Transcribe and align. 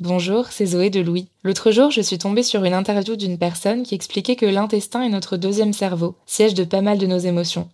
Bonjour, 0.00 0.46
c'est 0.46 0.66
Zoé 0.66 0.90
de 0.90 1.00
Louis. 1.00 1.26
L'autre 1.42 1.72
jour, 1.72 1.90
je 1.90 2.00
suis 2.00 2.18
tombée 2.18 2.44
sur 2.44 2.62
une 2.62 2.72
interview 2.72 3.16
d'une 3.16 3.36
personne 3.36 3.82
qui 3.82 3.96
expliquait 3.96 4.36
que 4.36 4.46
l'intestin 4.46 5.02
est 5.02 5.08
notre 5.08 5.36
deuxième 5.36 5.72
cerveau, 5.72 6.14
siège 6.24 6.54
de 6.54 6.62
pas 6.62 6.82
mal 6.82 6.98
de 6.98 7.06
nos 7.08 7.18
émotions. 7.18 7.68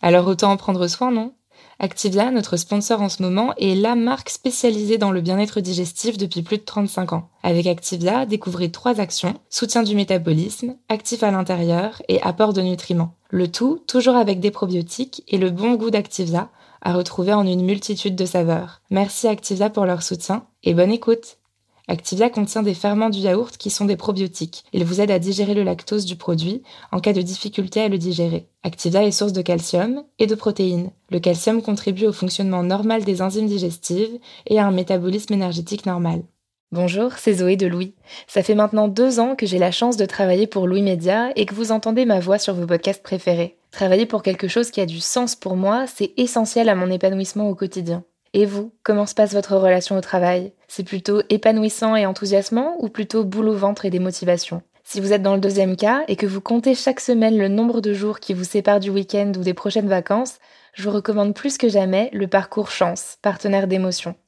Alors 0.00 0.28
autant 0.28 0.52
en 0.52 0.56
prendre 0.56 0.86
soin, 0.86 1.10
non? 1.10 1.32
Activia, 1.80 2.30
notre 2.30 2.56
sponsor 2.56 3.02
en 3.02 3.08
ce 3.08 3.24
moment, 3.24 3.54
est 3.56 3.74
la 3.74 3.96
marque 3.96 4.30
spécialisée 4.30 4.98
dans 4.98 5.10
le 5.10 5.20
bien-être 5.20 5.58
digestif 5.58 6.16
depuis 6.16 6.42
plus 6.42 6.58
de 6.58 6.62
35 6.62 7.12
ans. 7.12 7.28
Avec 7.42 7.66
Activia, 7.66 8.24
découvrez 8.24 8.70
trois 8.70 9.00
actions, 9.00 9.34
soutien 9.50 9.82
du 9.82 9.96
métabolisme, 9.96 10.76
actif 10.88 11.24
à 11.24 11.32
l'intérieur 11.32 12.00
et 12.06 12.22
apport 12.22 12.52
de 12.52 12.62
nutriments. 12.62 13.16
Le 13.30 13.50
tout 13.50 13.82
toujours 13.88 14.14
avec 14.14 14.38
des 14.38 14.52
probiotiques 14.52 15.24
et 15.26 15.38
le 15.38 15.50
bon 15.50 15.74
goût 15.74 15.90
d'Activia, 15.90 16.50
à 16.82 16.92
retrouver 16.92 17.32
en 17.32 17.44
une 17.44 17.64
multitude 17.64 18.14
de 18.14 18.26
saveurs. 18.26 18.80
Merci 18.90 19.26
Activia 19.26 19.70
pour 19.70 19.86
leur 19.86 20.04
soutien 20.04 20.46
et 20.62 20.72
bonne 20.72 20.92
écoute 20.92 21.38
Activia 21.86 22.30
contient 22.30 22.62
des 22.62 22.72
ferments 22.72 23.10
du 23.10 23.18
yaourt 23.18 23.56
qui 23.58 23.68
sont 23.68 23.84
des 23.84 23.96
probiotiques. 23.96 24.64
Ils 24.72 24.84
vous 24.84 25.02
aident 25.02 25.10
à 25.10 25.18
digérer 25.18 25.52
le 25.52 25.64
lactose 25.64 26.06
du 26.06 26.16
produit 26.16 26.62
en 26.92 27.00
cas 27.00 27.12
de 27.12 27.20
difficulté 27.20 27.82
à 27.82 27.88
le 27.88 27.98
digérer. 27.98 28.46
Activia 28.62 29.04
est 29.04 29.10
source 29.10 29.34
de 29.34 29.42
calcium 29.42 30.02
et 30.18 30.26
de 30.26 30.34
protéines. 30.34 30.90
Le 31.10 31.20
calcium 31.20 31.60
contribue 31.60 32.06
au 32.06 32.12
fonctionnement 32.12 32.62
normal 32.62 33.04
des 33.04 33.20
enzymes 33.20 33.48
digestives 33.48 34.18
et 34.46 34.58
à 34.58 34.66
un 34.66 34.70
métabolisme 34.70 35.34
énergétique 35.34 35.84
normal. 35.84 36.22
Bonjour, 36.72 37.12
c'est 37.18 37.34
Zoé 37.34 37.56
de 37.56 37.66
Louis. 37.66 37.94
Ça 38.26 38.42
fait 38.42 38.54
maintenant 38.54 38.88
deux 38.88 39.20
ans 39.20 39.36
que 39.36 39.46
j'ai 39.46 39.58
la 39.58 39.70
chance 39.70 39.98
de 39.98 40.06
travailler 40.06 40.46
pour 40.46 40.66
Louis 40.66 40.82
Média 40.82 41.30
et 41.36 41.44
que 41.44 41.54
vous 41.54 41.70
entendez 41.70 42.06
ma 42.06 42.18
voix 42.18 42.38
sur 42.38 42.54
vos 42.54 42.66
podcasts 42.66 43.02
préférés. 43.02 43.58
Travailler 43.70 44.06
pour 44.06 44.22
quelque 44.22 44.48
chose 44.48 44.70
qui 44.70 44.80
a 44.80 44.86
du 44.86 45.00
sens 45.00 45.36
pour 45.36 45.54
moi, 45.54 45.84
c'est 45.86 46.12
essentiel 46.16 46.68
à 46.70 46.74
mon 46.74 46.90
épanouissement 46.90 47.48
au 47.50 47.54
quotidien. 47.54 48.04
Et 48.36 48.46
vous, 48.46 48.72
comment 48.82 49.06
se 49.06 49.14
passe 49.14 49.32
votre 49.32 49.56
relation 49.56 49.96
au 49.96 50.00
travail? 50.00 50.52
C'est 50.66 50.82
plutôt 50.82 51.22
épanouissant 51.30 51.94
et 51.94 52.04
enthousiasmant 52.04 52.74
ou 52.80 52.88
plutôt 52.88 53.22
boule 53.22 53.48
au 53.48 53.54
ventre 53.54 53.84
et 53.84 53.90
des 53.90 54.00
motivations? 54.00 54.60
Si 54.82 55.00
vous 55.00 55.12
êtes 55.12 55.22
dans 55.22 55.36
le 55.36 55.40
deuxième 55.40 55.76
cas 55.76 56.02
et 56.08 56.16
que 56.16 56.26
vous 56.26 56.40
comptez 56.40 56.74
chaque 56.74 56.98
semaine 56.98 57.38
le 57.38 57.46
nombre 57.46 57.80
de 57.80 57.94
jours 57.94 58.18
qui 58.18 58.34
vous 58.34 58.42
séparent 58.42 58.80
du 58.80 58.90
week-end 58.90 59.30
ou 59.38 59.42
des 59.44 59.54
prochaines 59.54 59.88
vacances, 59.88 60.40
je 60.72 60.82
vous 60.82 60.96
recommande 60.96 61.32
plus 61.32 61.58
que 61.58 61.68
jamais 61.68 62.10
le 62.12 62.26
parcours 62.26 62.72
Chance, 62.72 63.18
partenaire 63.22 63.68
d'émotion. 63.68 64.16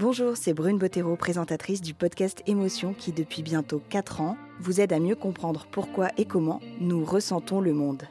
Bonjour, 0.00 0.36
c'est 0.36 0.54
Brune 0.54 0.78
Bottero, 0.78 1.16
présentatrice 1.16 1.80
du 1.80 1.92
podcast 1.92 2.44
Émotion 2.46 2.94
qui 2.96 3.10
depuis 3.10 3.42
bientôt 3.42 3.82
4 3.88 4.20
ans 4.20 4.36
vous 4.60 4.80
aide 4.80 4.92
à 4.92 5.00
mieux 5.00 5.16
comprendre 5.16 5.66
pourquoi 5.72 6.10
et 6.16 6.24
comment 6.24 6.60
nous 6.78 7.04
ressentons 7.04 7.60
le 7.60 7.72
monde. 7.72 8.04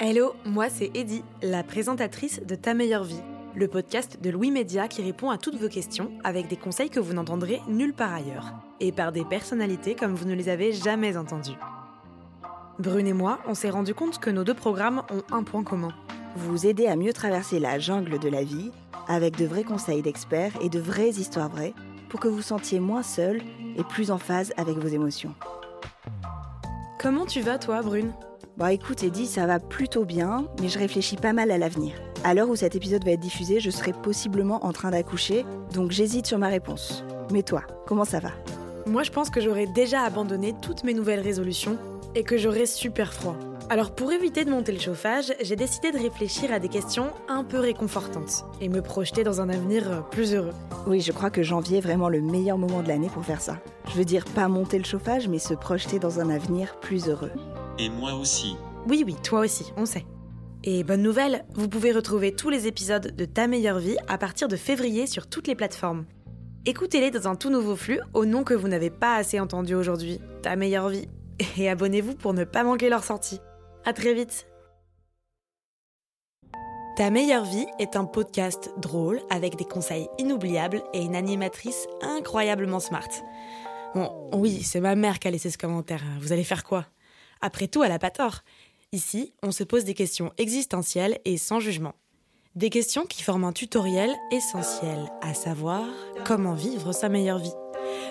Hello, 0.00 0.34
moi 0.44 0.68
c'est 0.68 0.90
Eddie, 0.94 1.22
la 1.40 1.62
présentatrice 1.62 2.40
de 2.44 2.56
Ta 2.56 2.74
meilleure 2.74 3.04
vie, 3.04 3.22
le 3.54 3.68
podcast 3.68 4.20
de 4.20 4.28
Louis 4.30 4.50
Média 4.50 4.88
qui 4.88 5.02
répond 5.02 5.30
à 5.30 5.38
toutes 5.38 5.54
vos 5.54 5.68
questions 5.68 6.10
avec 6.24 6.48
des 6.48 6.56
conseils 6.56 6.90
que 6.90 6.98
vous 6.98 7.12
n'entendrez 7.12 7.60
nulle 7.68 7.94
part 7.94 8.14
ailleurs 8.14 8.52
et 8.80 8.90
par 8.90 9.12
des 9.12 9.24
personnalités 9.24 9.94
comme 9.94 10.16
vous 10.16 10.26
ne 10.26 10.34
les 10.34 10.48
avez 10.48 10.72
jamais 10.72 11.16
entendues. 11.16 11.58
Brune 12.80 13.06
et 13.06 13.12
moi, 13.12 13.38
on 13.46 13.54
s'est 13.54 13.70
rendu 13.70 13.94
compte 13.94 14.18
que 14.18 14.30
nos 14.30 14.42
deux 14.42 14.52
programmes 14.52 15.04
ont 15.12 15.22
un 15.32 15.44
point 15.44 15.62
commun. 15.62 15.92
Vous 16.34 16.66
aider 16.66 16.88
à 16.88 16.96
mieux 16.96 17.12
traverser 17.12 17.60
la 17.60 17.78
jungle 17.78 18.18
de 18.18 18.28
la 18.28 18.42
vie 18.42 18.72
avec 19.08 19.36
de 19.36 19.46
vrais 19.46 19.64
conseils 19.64 20.02
d'experts 20.02 20.52
et 20.60 20.68
de 20.68 20.78
vraies 20.78 21.10
histoires 21.10 21.48
vraies 21.48 21.74
pour 22.08 22.20
que 22.20 22.28
vous 22.28 22.42
sentiez 22.42 22.80
moins 22.80 23.02
seul 23.02 23.40
et 23.76 23.84
plus 23.84 24.10
en 24.10 24.18
phase 24.18 24.52
avec 24.56 24.76
vos 24.76 24.88
émotions. 24.88 25.34
Comment 27.00 27.26
tu 27.26 27.40
vas 27.40 27.58
toi, 27.58 27.82
Brune? 27.82 28.12
Bah 28.56 28.72
écoute 28.72 29.02
Eddie, 29.02 29.26
ça 29.26 29.46
va 29.46 29.58
plutôt 29.58 30.04
bien, 30.04 30.46
mais 30.60 30.68
je 30.68 30.78
réfléchis 30.78 31.16
pas 31.16 31.32
mal 31.32 31.50
à 31.50 31.58
l'avenir. 31.58 31.94
À 32.22 32.34
l'heure 32.34 32.50
où 32.50 32.56
cet 32.56 32.76
épisode 32.76 33.04
va 33.04 33.12
être 33.12 33.20
diffusé, 33.20 33.60
je 33.60 33.70
serai 33.70 33.92
possiblement 33.92 34.64
en 34.64 34.72
train 34.72 34.90
d'accoucher, 34.90 35.46
donc 35.72 35.90
j'hésite 35.90 36.26
sur 36.26 36.38
ma 36.38 36.48
réponse. 36.48 37.02
Mais 37.32 37.42
toi, 37.42 37.62
comment 37.86 38.04
ça 38.04 38.20
va? 38.20 38.30
Moi 38.86 39.04
je 39.04 39.10
pense 39.10 39.30
que 39.30 39.40
j'aurais 39.40 39.66
déjà 39.66 40.02
abandonné 40.02 40.54
toutes 40.60 40.84
mes 40.84 40.92
nouvelles 40.92 41.20
résolutions 41.20 41.78
et 42.14 42.24
que 42.24 42.36
j'aurais 42.36 42.66
super 42.66 43.12
froid. 43.14 43.36
Alors 43.72 43.94
pour 43.94 44.12
éviter 44.12 44.44
de 44.44 44.50
monter 44.50 44.70
le 44.70 44.78
chauffage, 44.78 45.32
j'ai 45.40 45.56
décidé 45.56 45.92
de 45.92 45.96
réfléchir 45.96 46.52
à 46.52 46.58
des 46.58 46.68
questions 46.68 47.10
un 47.26 47.42
peu 47.42 47.58
réconfortantes 47.58 48.44
et 48.60 48.68
me 48.68 48.82
projeter 48.82 49.24
dans 49.24 49.40
un 49.40 49.48
avenir 49.48 49.90
euh, 49.90 50.00
plus 50.10 50.34
heureux. 50.34 50.52
Oui, 50.86 51.00
je 51.00 51.10
crois 51.10 51.30
que 51.30 51.42
janvier 51.42 51.78
est 51.78 51.80
vraiment 51.80 52.10
le 52.10 52.20
meilleur 52.20 52.58
moment 52.58 52.82
de 52.82 52.88
l'année 52.88 53.08
pour 53.08 53.24
faire 53.24 53.40
ça. 53.40 53.60
Je 53.88 53.94
veux 53.94 54.04
dire 54.04 54.26
pas 54.26 54.46
monter 54.46 54.76
le 54.76 54.84
chauffage, 54.84 55.26
mais 55.26 55.38
se 55.38 55.54
projeter 55.54 55.98
dans 55.98 56.20
un 56.20 56.28
avenir 56.28 56.78
plus 56.80 57.08
heureux. 57.08 57.30
Et 57.78 57.88
moi 57.88 58.12
aussi. 58.12 58.56
Oui, 58.86 59.04
oui, 59.06 59.16
toi 59.22 59.40
aussi, 59.40 59.72
on 59.78 59.86
sait. 59.86 60.04
Et 60.64 60.84
bonne 60.84 61.00
nouvelle, 61.00 61.46
vous 61.54 61.70
pouvez 61.70 61.92
retrouver 61.92 62.34
tous 62.34 62.50
les 62.50 62.66
épisodes 62.66 63.16
de 63.16 63.24
Ta 63.24 63.46
meilleure 63.46 63.78
vie 63.78 63.96
à 64.06 64.18
partir 64.18 64.48
de 64.48 64.56
février 64.56 65.06
sur 65.06 65.28
toutes 65.28 65.48
les 65.48 65.54
plateformes. 65.54 66.04
Écoutez-les 66.66 67.10
dans 67.10 67.26
un 67.26 67.36
tout 67.36 67.48
nouveau 67.48 67.74
flux 67.74 68.00
au 68.12 68.26
nom 68.26 68.44
que 68.44 68.52
vous 68.52 68.68
n'avez 68.68 68.90
pas 68.90 69.16
assez 69.16 69.40
entendu 69.40 69.74
aujourd'hui, 69.74 70.20
Ta 70.42 70.56
meilleure 70.56 70.90
vie. 70.90 71.08
Et 71.56 71.70
abonnez-vous 71.70 72.16
pour 72.16 72.34
ne 72.34 72.44
pas 72.44 72.64
manquer 72.64 72.90
leur 72.90 73.02
sortie. 73.02 73.40
À 73.84 73.92
très 73.92 74.14
vite. 74.14 74.46
Ta 76.96 77.10
meilleure 77.10 77.44
vie 77.44 77.66
est 77.78 77.96
un 77.96 78.04
podcast 78.04 78.70
drôle 78.76 79.20
avec 79.30 79.56
des 79.56 79.64
conseils 79.64 80.08
inoubliables 80.18 80.82
et 80.92 81.02
une 81.02 81.16
animatrice 81.16 81.88
incroyablement 82.00 82.80
smart. 82.80 83.08
Bon, 83.94 84.30
oui, 84.34 84.62
c'est 84.62 84.80
ma 84.80 84.94
mère 84.94 85.18
qui 85.18 85.28
a 85.28 85.30
laissé 85.30 85.50
ce 85.50 85.58
commentaire. 85.58 86.02
Vous 86.20 86.32
allez 86.32 86.44
faire 86.44 86.64
quoi? 86.64 86.86
Après 87.40 87.66
tout, 87.66 87.82
elle 87.82 87.92
a 87.92 87.98
pas 87.98 88.10
tort. 88.10 88.40
Ici, 88.92 89.34
on 89.42 89.52
se 89.52 89.64
pose 89.64 89.84
des 89.84 89.94
questions 89.94 90.32
existentielles 90.38 91.18
et 91.24 91.38
sans 91.38 91.60
jugement. 91.60 91.94
Des 92.54 92.70
questions 92.70 93.06
qui 93.06 93.22
forment 93.22 93.44
un 93.44 93.52
tutoriel 93.52 94.14
essentiel, 94.30 95.10
à 95.22 95.32
savoir 95.32 95.86
comment 96.26 96.54
vivre 96.54 96.92
sa 96.92 97.08
meilleure 97.08 97.38
vie. 97.38 97.54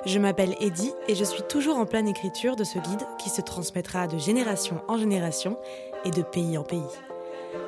Je 0.06 0.18
m'appelle 0.18 0.56
Eddie 0.60 0.94
et 1.08 1.14
je 1.14 1.24
suis 1.24 1.44
toujours 1.44 1.78
en 1.78 1.86
pleine 1.86 2.08
écriture 2.08 2.56
de 2.56 2.64
ce 2.64 2.80
guide 2.80 3.06
qui 3.20 3.30
se 3.30 3.42
transmettra 3.42 4.08
de 4.08 4.18
génération 4.18 4.82
en 4.88 4.98
génération 4.98 5.58
et 6.06 6.10
de 6.10 6.24
pays 6.24 6.58
en 6.58 6.64
pays. 6.64 6.82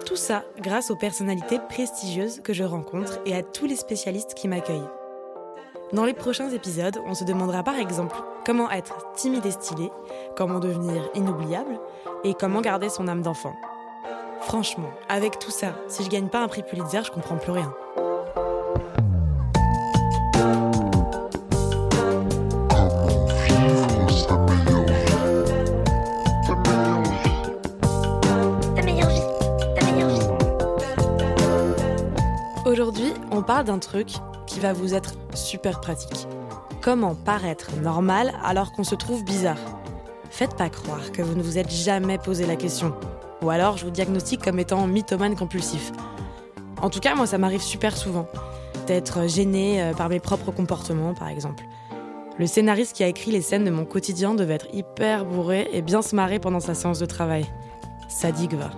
Tout 0.07 0.15
ça 0.15 0.43
grâce 0.59 0.89
aux 0.89 0.95
personnalités 0.95 1.59
prestigieuses 1.69 2.41
que 2.41 2.53
je 2.53 2.63
rencontre 2.63 3.19
et 3.27 3.35
à 3.35 3.43
tous 3.43 3.67
les 3.67 3.75
spécialistes 3.75 4.33
qui 4.33 4.47
m'accueillent. 4.47 4.81
Dans 5.91 6.05
les 6.05 6.15
prochains 6.15 6.49
épisodes, 6.49 6.97
on 7.05 7.13
se 7.13 7.23
demandera 7.23 7.61
par 7.61 7.75
exemple 7.75 8.15
comment 8.47 8.71
être 8.71 9.13
timide 9.13 9.45
et 9.45 9.51
stylé, 9.51 9.91
comment 10.35 10.59
devenir 10.59 11.07
inoubliable 11.13 11.79
et 12.23 12.33
comment 12.33 12.61
garder 12.61 12.89
son 12.89 13.07
âme 13.07 13.21
d'enfant. 13.21 13.53
Franchement, 14.41 14.89
avec 15.07 15.37
tout 15.37 15.51
ça, 15.51 15.75
si 15.87 16.03
je 16.03 16.09
gagne 16.09 16.29
pas 16.29 16.41
un 16.41 16.47
prix 16.47 16.63
Pulitzer, 16.63 17.03
je 17.03 17.11
comprends 17.11 17.37
plus 17.37 17.51
rien. 17.51 17.73
Aujourd'hui, 32.93 33.13
on 33.31 33.41
parle 33.41 33.65
d'un 33.65 33.79
truc 33.79 34.09
qui 34.45 34.59
va 34.59 34.71
vous 34.71 34.93
être 34.93 35.15
super 35.33 35.81
pratique. 35.81 36.27
Comment 36.79 37.15
paraître 37.15 37.71
normal 37.81 38.31
alors 38.43 38.71
qu'on 38.71 38.83
se 38.83 38.93
trouve 38.93 39.23
bizarre? 39.23 39.57
Faites 40.29 40.55
pas 40.55 40.69
croire 40.69 41.11
que 41.11 41.23
vous 41.23 41.33
ne 41.33 41.41
vous 41.41 41.57
êtes 41.57 41.71
jamais 41.71 42.19
posé 42.19 42.45
la 42.45 42.55
question. 42.55 42.93
Ou 43.41 43.49
alors 43.49 43.77
je 43.77 43.85
vous 43.85 43.89
diagnostique 43.89 44.43
comme 44.43 44.59
étant 44.59 44.85
mythomane 44.85 45.35
compulsif. 45.35 45.91
En 46.83 46.91
tout 46.91 46.99
cas, 46.99 47.15
moi 47.15 47.25
ça 47.25 47.39
m'arrive 47.39 47.63
super 47.63 47.97
souvent 47.97 48.27
d'être 48.85 49.27
gêné 49.27 49.81
euh, 49.81 49.93
par 49.95 50.07
mes 50.07 50.19
propres 50.19 50.51
comportements 50.51 51.15
par 51.15 51.29
exemple. 51.29 51.63
Le 52.37 52.45
scénariste 52.45 52.95
qui 52.95 53.03
a 53.03 53.07
écrit 53.07 53.31
les 53.31 53.41
scènes 53.41 53.65
de 53.65 53.71
mon 53.71 53.85
quotidien 53.85 54.35
devait 54.35 54.53
être 54.53 54.67
hyper 54.71 55.25
bourré 55.25 55.67
et 55.73 55.81
bien 55.81 56.03
se 56.03 56.15
marrer 56.15 56.37
pendant 56.37 56.59
sa 56.59 56.75
séance 56.75 56.99
de 56.99 57.07
travail. 57.07 57.47
Sadique 58.07 58.53
va. 58.53 58.69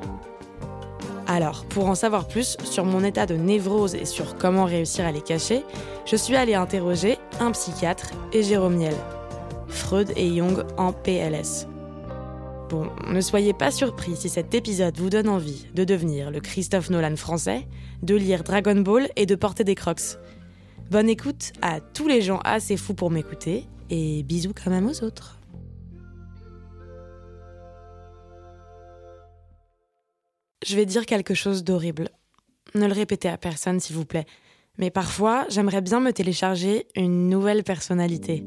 Alors, 1.27 1.65
pour 1.65 1.87
en 1.87 1.95
savoir 1.95 2.27
plus 2.27 2.55
sur 2.63 2.85
mon 2.85 3.03
état 3.03 3.25
de 3.25 3.35
névrose 3.35 3.95
et 3.95 4.05
sur 4.05 4.37
comment 4.37 4.65
réussir 4.65 5.05
à 5.05 5.11
les 5.11 5.21
cacher, 5.21 5.63
je 6.05 6.15
suis 6.15 6.35
allée 6.35 6.53
interroger 6.53 7.17
un 7.39 7.51
psychiatre 7.51 8.11
et 8.31 8.43
Jérôme 8.43 8.75
Niel. 8.75 8.95
Freud 9.67 10.13
et 10.15 10.35
Jung 10.35 10.63
en 10.77 10.93
PLS. 10.93 11.67
Bon, 12.69 12.89
ne 13.07 13.21
soyez 13.21 13.53
pas 13.53 13.71
surpris 13.71 14.15
si 14.15 14.29
cet 14.29 14.53
épisode 14.53 14.97
vous 14.97 15.09
donne 15.09 15.29
envie 15.29 15.67
de 15.73 15.83
devenir 15.83 16.31
le 16.31 16.39
Christophe 16.39 16.89
Nolan 16.89 17.15
français, 17.15 17.67
de 18.03 18.15
lire 18.15 18.43
Dragon 18.43 18.75
Ball 18.75 19.09
et 19.15 19.25
de 19.25 19.35
porter 19.35 19.63
des 19.63 19.75
crocs. 19.75 20.17
Bonne 20.91 21.09
écoute 21.09 21.53
à 21.61 21.79
tous 21.79 22.07
les 22.07 22.21
gens 22.21 22.39
assez 22.43 22.77
fous 22.77 22.93
pour 22.93 23.09
m'écouter 23.09 23.65
et 23.89 24.23
bisous 24.23 24.53
quand 24.53 24.69
même 24.69 24.87
aux 24.87 25.03
autres. 25.03 25.39
Je 30.65 30.75
vais 30.75 30.87
dire 30.87 31.05
quelque 31.05 31.35
chose 31.35 31.63
d'horrible. 31.63 32.09
Ne 32.73 32.87
le 32.87 32.93
répétez 32.93 33.29
à 33.29 33.37
personne 33.37 33.79
s'il 33.79 33.95
vous 33.95 34.03
plaît. 34.03 34.25
Mais 34.79 34.89
parfois, 34.89 35.45
j'aimerais 35.47 35.81
bien 35.81 35.99
me 35.99 36.11
télécharger 36.11 36.87
une 36.95 37.29
nouvelle 37.29 37.63
personnalité. 37.63 38.43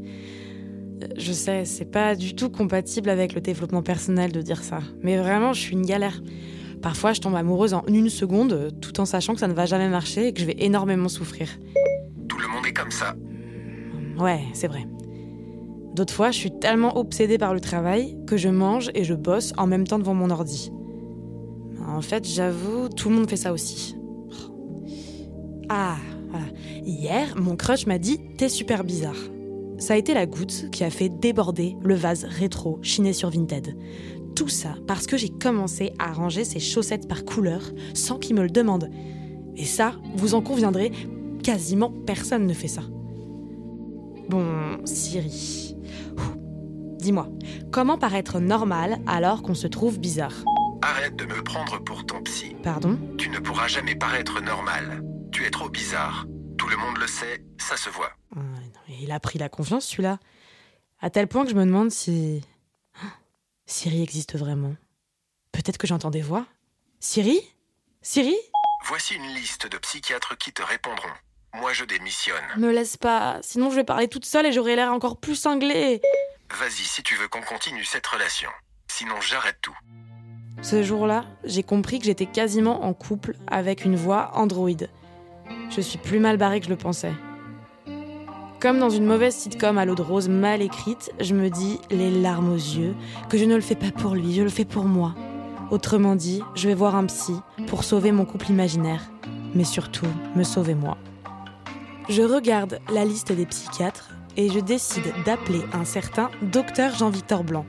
Je 1.17 1.31
sais, 1.31 1.65
c'est 1.65 1.85
pas 1.85 2.17
du 2.17 2.35
tout 2.35 2.50
compatible 2.50 3.09
avec 3.09 3.35
le 3.35 3.41
développement 3.41 3.85
personnel 3.85 4.32
de 4.32 4.43
dire 4.43 4.65
ça. 4.65 4.81
Mais 5.00 5.17
vraiment, 5.17 5.53
je 5.53 5.61
suis 5.61 5.75
une 5.75 5.87
galère. 5.87 6.20
Parfois, 6.82 7.12
je 7.12 7.20
tombe 7.20 7.37
amoureuse 7.37 7.73
en 7.73 7.85
une 7.87 8.11
seconde, 8.11 8.73
tout 8.81 8.99
en 8.99 9.05
sachant 9.05 9.35
que 9.35 9.41
ça 9.41 9.47
ne 9.47 9.55
va 9.55 9.67
jamais 9.67 9.88
marcher 9.88 10.26
et 10.26 10.32
que 10.32 10.41
je 10.41 10.47
vais 10.47 10.56
énormément 10.59 11.09
souffrir. 11.09 11.49
Tout 12.29 12.38
le 12.38 12.49
monde 12.49 12.67
est 12.67 12.73
comme 12.73 12.91
ça. 12.91 13.15
Ouais, 14.19 14.41
c'est 14.55 14.67
vrai. 14.67 14.88
D'autres 15.94 16.15
fois, 16.15 16.32
je 16.32 16.38
suis 16.38 16.59
tellement 16.59 16.99
obsédée 16.99 17.38
par 17.38 17.55
le 17.55 17.61
travail 17.61 18.19
que 18.26 18.37
je 18.37 18.49
mange 18.49 18.91
et 18.97 19.05
je 19.05 19.15
bosse 19.15 19.53
en 19.56 19.69
même 19.69 19.87
temps 19.87 20.00
devant 20.00 20.15
mon 20.15 20.31
ordi. 20.31 20.73
En 21.88 22.02
fait, 22.02 22.29
j'avoue, 22.29 22.88
tout 22.90 23.08
le 23.08 23.17
monde 23.17 23.31
fait 23.31 23.37
ça 23.37 23.52
aussi. 23.52 23.96
Ah, 25.70 25.96
voilà. 26.29 26.46
Hier, 26.85 27.35
mon 27.37 27.56
crush 27.56 27.87
m'a 27.87 27.99
dit 27.99 28.20
T'es 28.37 28.49
super 28.49 28.85
bizarre. 28.85 29.17
Ça 29.79 29.94
a 29.94 29.96
été 29.96 30.12
la 30.12 30.26
goutte 30.26 30.70
qui 30.70 30.85
a 30.85 30.90
fait 30.90 31.08
déborder 31.08 31.76
le 31.82 31.94
vase 31.94 32.25
rétro 32.25 32.79
chiné 32.82 33.12
sur 33.12 33.31
Vinted. 33.31 33.76
Tout 34.37 34.49
ça 34.49 34.75
parce 34.87 35.06
que 35.06 35.17
j'ai 35.17 35.31
commencé 35.31 35.93
à 35.99 36.12
ranger 36.12 36.44
ses 36.44 36.61
chaussettes 36.61 37.08
par 37.08 37.25
couleur 37.25 37.62
sans 37.94 38.19
qu'il 38.19 38.37
me 38.37 38.43
le 38.43 38.50
demande. 38.50 38.91
Et 39.56 39.64
ça, 39.64 39.93
vous 40.14 40.34
en 40.34 40.43
conviendrez, 40.43 40.93
quasiment 41.43 41.93
personne 42.06 42.46
ne 42.46 42.55
fait 42.55 42.69
ça. 42.69 42.82
Bon, 44.29 44.44
Siri. 44.84 45.76
Dis-moi, 46.99 47.29
comment 47.70 47.96
paraître 47.96 48.41
normal 48.41 48.99
alors 49.06 49.43
qu'on 49.43 49.55
se 49.55 49.67
trouve 49.67 49.99
bizarre? 49.99 50.44
Arrête 50.83 51.17
de 51.17 51.25
me 51.25 51.43
prendre 51.43 51.79
pour 51.79 52.07
ton 52.07 52.23
psy. 52.23 52.55
Pardon? 52.63 52.99
Tu 53.19 53.29
ne 53.31 53.39
pourras 53.39 53.69
jamais 53.69 53.97
paraître 53.97 54.41
normal. 54.41 55.03
Tu 55.33 55.45
es 55.45 55.51
trop 55.51 55.69
bizarre. 55.69 56.27
Tout 56.57 56.69
le 56.69 56.77
monde 56.77 56.99
le 56.99 57.07
sait, 57.07 57.45
ça 57.59 57.77
se 57.77 57.91
voit. 57.91 58.13
Ah, 58.37 58.41
Il 58.89 59.11
a 59.13 59.21
pris 59.21 59.39
la 59.39 59.49
confiance, 59.49 59.87
celui-là. 59.87 60.19
À 61.01 61.11
tel 61.11 61.27
point 61.29 61.45
que 61.45 61.51
je 61.51 61.55
me 61.57 61.65
demande 61.65 61.91
si. 61.91 62.43
Siri 63.67 64.03
existe 64.03 64.37
vraiment. 64.37 64.75
Peut-être 65.53 65.79
que 65.79 65.87
j'entends 65.87 66.11
des 66.11 66.23
voix. 66.23 66.47
Siri? 67.01 67.41
Siri? 68.03 68.37
Voici 68.85 69.15
une 69.15 69.35
liste 69.35 69.67
de 69.71 69.79
psychiatres 69.79 70.37
qui 70.39 70.53
te 70.53 70.63
répondront. 70.63 71.09
Moi, 71.55 71.73
je 71.73 71.85
démissionne. 71.85 72.45
Me 72.57 72.71
laisse 72.73 72.97
pas, 72.97 73.39
sinon 73.43 73.71
je 73.71 73.77
vais 73.77 73.85
parler 73.85 74.09
toute 74.09 74.25
seule 74.25 74.47
et 74.47 74.53
j'aurai 74.53 74.77
l'air 74.77 74.93
encore 74.93 75.19
plus 75.21 75.35
cinglée. 75.35 76.01
Vas-y 76.51 76.85
si 76.85 77.03
tu 77.03 77.15
veux 77.17 77.29
qu'on 77.29 77.43
continue 77.43 77.85
cette 77.85 78.07
relation. 78.07 78.51
Sinon, 78.91 79.21
j'arrête 79.21 79.59
tout. 79.61 79.77
Ce 80.60 80.82
jour-là, 80.82 81.25
j'ai 81.44 81.62
compris 81.62 81.99
que 81.99 82.05
j'étais 82.05 82.26
quasiment 82.26 82.84
en 82.84 82.93
couple 82.93 83.37
avec 83.46 83.84
une 83.84 83.96
voix 83.96 84.32
androïde. 84.34 84.88
Je 85.70 85.81
suis 85.81 85.99
plus 85.99 86.19
mal 86.19 86.37
barrée 86.37 86.60
que 86.60 86.66
je 86.66 86.70
le 86.70 86.76
pensais. 86.76 87.12
Comme 88.60 88.81
dans 88.81 88.90
une 88.90 89.06
mauvaise 89.06 89.37
sitcom 89.37 89.78
à 89.78 89.84
l'eau 89.84 89.94
de 89.94 90.02
rose 90.02 90.28
mal 90.28 90.62
écrite, 90.62 91.12
je 91.20 91.34
me 91.34 91.49
dis, 91.49 91.78
les 91.90 92.10
larmes 92.10 92.50
aux 92.50 92.56
yeux, 92.56 92.96
que 93.28 93.38
je 93.38 93.44
ne 93.44 93.55
le 93.55 93.60
fais 93.60 93.76
pas 93.76 93.93
pour 93.93 94.16
lui, 94.16 94.34
je 94.34 94.43
le 94.43 94.49
fais 94.49 94.64
pour 94.64 94.84
moi. 94.84 95.14
Autrement 95.70 96.16
dit, 96.16 96.43
je 96.56 96.66
vais 96.66 96.75
voir 96.75 96.96
un 96.96 97.06
psy 97.06 97.34
pour 97.69 97.84
sauver 97.84 98.10
mon 98.10 98.25
couple 98.25 98.50
imaginaire, 98.50 99.12
mais 99.55 99.64
surtout 99.64 100.08
me 100.34 100.43
sauver 100.43 100.75
moi. 100.75 100.96
Je 102.08 102.22
regarde 102.22 102.81
la 102.93 103.05
liste 103.05 103.32
des 103.32 103.46
psychiatres 103.46 104.10
et 104.37 104.49
je 104.49 104.58
décide 104.58 105.12
d'appeler 105.25 105.60
un 105.72 105.84
certain 105.84 106.31
docteur 106.43 106.96
Jean-Victor 106.96 107.44
Blanc, 107.44 107.66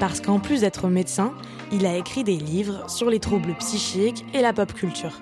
parce 0.00 0.22
qu'en 0.22 0.40
plus 0.40 0.62
d'être 0.62 0.88
médecin, 0.88 1.34
il 1.70 1.84
a 1.84 1.96
écrit 1.96 2.24
des 2.24 2.38
livres 2.38 2.88
sur 2.90 3.10
les 3.10 3.20
troubles 3.20 3.54
psychiques 3.58 4.24
et 4.32 4.40
la 4.40 4.54
pop 4.54 4.72
culture. 4.72 5.20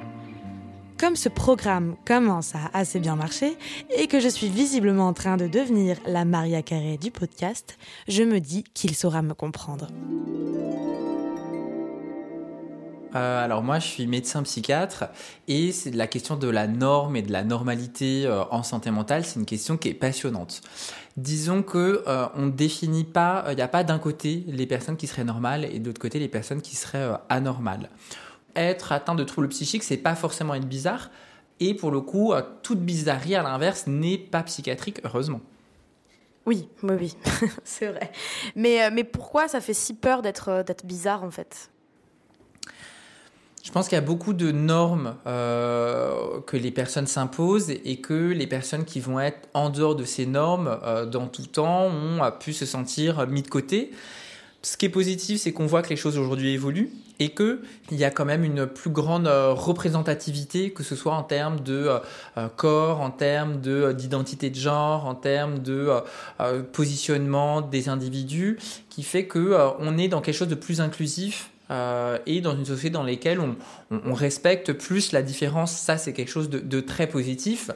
Comme 0.99 1.17
ce 1.17 1.29
programme 1.29 1.97
commence 2.07 2.55
à 2.55 2.71
assez 2.73 3.01
bien 3.01 3.17
marcher 3.17 3.57
et 3.97 4.07
que 4.07 4.21
je 4.21 4.29
suis 4.29 4.49
visiblement 4.49 5.09
en 5.09 5.13
train 5.13 5.37
de 5.37 5.49
devenir 5.49 5.99
la 6.07 6.25
Maria 6.25 6.63
Carré 6.63 6.97
du 6.97 7.11
podcast, 7.11 7.77
je 8.07 8.23
me 8.23 8.41
dis 8.41 8.65
qu'il 8.73 8.95
saura 8.95 9.21
me 9.21 9.35
comprendre. 9.35 9.89
Euh, 13.19 13.45
alors 13.45 13.63
moi, 13.63 13.81
je 13.81 13.87
suis 13.87 14.07
médecin 14.07 14.43
psychiatre 14.45 15.07
et 15.49 15.73
c'est 15.73 15.91
la 15.91 16.07
question 16.07 16.37
de 16.37 16.49
la 16.49 16.69
norme 16.69 17.17
et 17.17 17.23
de 17.23 17.33
la 17.33 17.43
normalité 17.43 18.27
euh, 18.27 18.45
en 18.51 18.63
santé 18.63 18.91
mentale, 18.91 19.25
c'est 19.25 19.41
une 19.41 19.47
question 19.47 19.77
qui 19.77 19.89
est 19.89 19.95
passionnante. 19.95 20.61
Disons 21.17 21.65
que 21.65 22.05
euh, 22.07 22.27
on 22.37 22.47
définit 22.47 23.05
pas, 23.05 23.45
il 23.49 23.57
n'y 23.57 23.63
a 23.63 23.69
pas 23.69 23.83
d'un 23.83 23.99
côté 23.99 24.45
les 24.47 24.67
personnes 24.67 24.97
qui 24.97 25.09
seraient 25.09 25.25
normales 25.25 25.65
et 25.65 25.81
de 25.81 25.87
l'autre 25.87 26.01
côté 26.01 26.21
les 26.21 26.29
personnes 26.29 26.63
qui 26.63 26.77
seraient 26.77 27.19
anormales. 27.29 27.91
Être 28.55 28.93
atteint 28.93 29.17
de 29.17 29.25
troubles 29.25 29.49
psychiques, 29.49 29.83
c'est 29.83 29.97
pas 29.97 30.15
forcément 30.15 30.55
être 30.55 30.69
bizarre 30.69 31.11
et 31.59 31.75
pour 31.75 31.91
le 31.91 32.01
coup, 32.01 32.33
toute 32.63 32.79
bizarrerie 32.79 33.35
à 33.35 33.43
l'inverse 33.43 33.89
n'est 33.89 34.19
pas 34.19 34.45
psychiatrique, 34.45 35.01
heureusement. 35.03 35.41
Oui, 36.47 36.69
oui, 36.85 36.95
oui, 37.01 37.17
c'est 37.65 37.89
vrai. 37.89 38.13
Mais, 38.55 38.93
mais 38.93 39.03
pourquoi 39.03 39.49
ça 39.49 39.61
fait 39.61 39.75
si 39.75 39.95
peur 39.95 40.23
d'être 40.23 40.87
bizarre 40.87 41.25
en 41.25 41.33
fait? 41.33 41.69
Je 43.69 43.73
pense 43.75 43.87
qu'il 43.87 43.97
y 43.97 43.99
a 43.99 44.01
beaucoup 44.01 44.33
de 44.33 44.51
normes 44.51 45.17
euh, 45.27 46.41
que 46.47 46.57
les 46.57 46.71
personnes 46.71 47.07
s'imposent 47.07 47.69
et 47.69 47.97
que 48.01 48.33
les 48.33 48.47
personnes 48.47 48.87
qui 48.87 48.99
vont 48.99 49.21
être 49.21 49.47
en 49.53 49.69
dehors 49.69 49.95
de 49.95 50.05
ces 50.05 50.25
normes 50.25 50.79
euh, 50.85 51.05
dans 51.05 51.27
tout 51.27 51.45
temps 51.45 51.85
ont 51.85 52.19
pu 52.41 52.55
se 52.55 52.65
sentir 52.65 53.27
mis 53.27 53.43
de 53.43 53.49
côté. 53.49 53.91
Ce 54.63 54.79
qui 54.79 54.87
est 54.87 54.89
positif, 54.89 55.43
c'est 55.43 55.53
qu'on 55.53 55.67
voit 55.67 55.83
que 55.83 55.91
les 55.91 55.97
choses 55.97 56.17
aujourd'hui 56.17 56.55
évoluent 56.55 56.91
et 57.19 57.35
qu'il 57.35 57.59
y 57.91 58.05
a 58.05 58.11
quand 58.11 58.25
même 58.25 58.43
une 58.43 58.67
plus 58.67 58.89
grande 58.89 59.27
euh, 59.27 59.53
représentativité, 59.53 60.71
que 60.71 60.83
ce 60.83 60.97
soit 60.97 61.13
en 61.13 61.23
termes 61.23 61.61
de 61.61 61.91
corps, 62.57 63.03
en 63.03 63.11
termes 63.11 63.61
de, 63.61 63.93
d'identité 63.93 64.49
de 64.49 64.57
genre, 64.57 65.05
en 65.05 65.15
termes 65.15 65.59
de 65.59 65.91
positionnement 66.73 67.61
des 67.61 67.91
individus, 67.91 68.59
qui 68.89 69.03
fait 69.03 69.27
que 69.27 69.55
on 69.79 69.99
est 69.99 70.09
dans 70.09 70.23
quelque 70.23 70.37
chose 70.37 70.49
de 70.49 70.55
plus 70.55 70.81
inclusif 70.81 71.51
euh, 71.71 72.19
et 72.27 72.41
dans 72.41 72.57
une 72.57 72.65
société 72.65 72.91
dans 72.91 73.03
laquelle 73.03 73.41
on, 73.41 74.15
respecte 74.15 74.73
plus 74.73 75.13
la 75.13 75.23
différence. 75.23 75.73
Ça, 75.73 75.97
c'est 75.99 76.13
quelque 76.13 76.31
chose 76.31 76.49
de, 76.51 76.81
très 76.81 77.07
positif. 77.07 77.71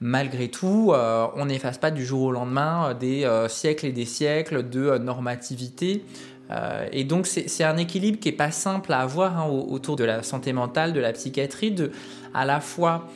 Malgré 0.00 0.48
tout, 0.48 0.92
euh, 0.92 1.26
on 1.36 1.46
n'efface 1.46 1.78
pas 1.78 1.90
du 1.90 2.04
jour 2.04 2.22
au 2.22 2.32
lendemain 2.32 2.94
des 2.94 3.24
euh, 3.24 3.48
siècles 3.48 3.86
et 3.86 3.92
des 3.92 4.04
siècles 4.04 4.68
de 4.68 4.98
normativité. 4.98 6.04
et 6.92 7.04
donc, 7.04 7.26
c'est 7.26 7.64
un 7.64 7.76
équilibre 7.76 8.20
qui 8.20 8.28
est 8.28 8.32
pas 8.32 8.50
simple 8.50 8.92
à 8.92 9.00
avoir 9.00 9.38
hein, 9.38 9.48
autour 9.48 9.96
de 9.96 10.04
la 10.04 10.22
santé 10.22 10.52
mentale, 10.52 10.92
de 10.92 11.00
la 11.00 11.12
psychiatrie, 11.12 11.72
de 11.72 11.90
à 12.34 12.44
la 12.44 12.60
fois 12.60 13.08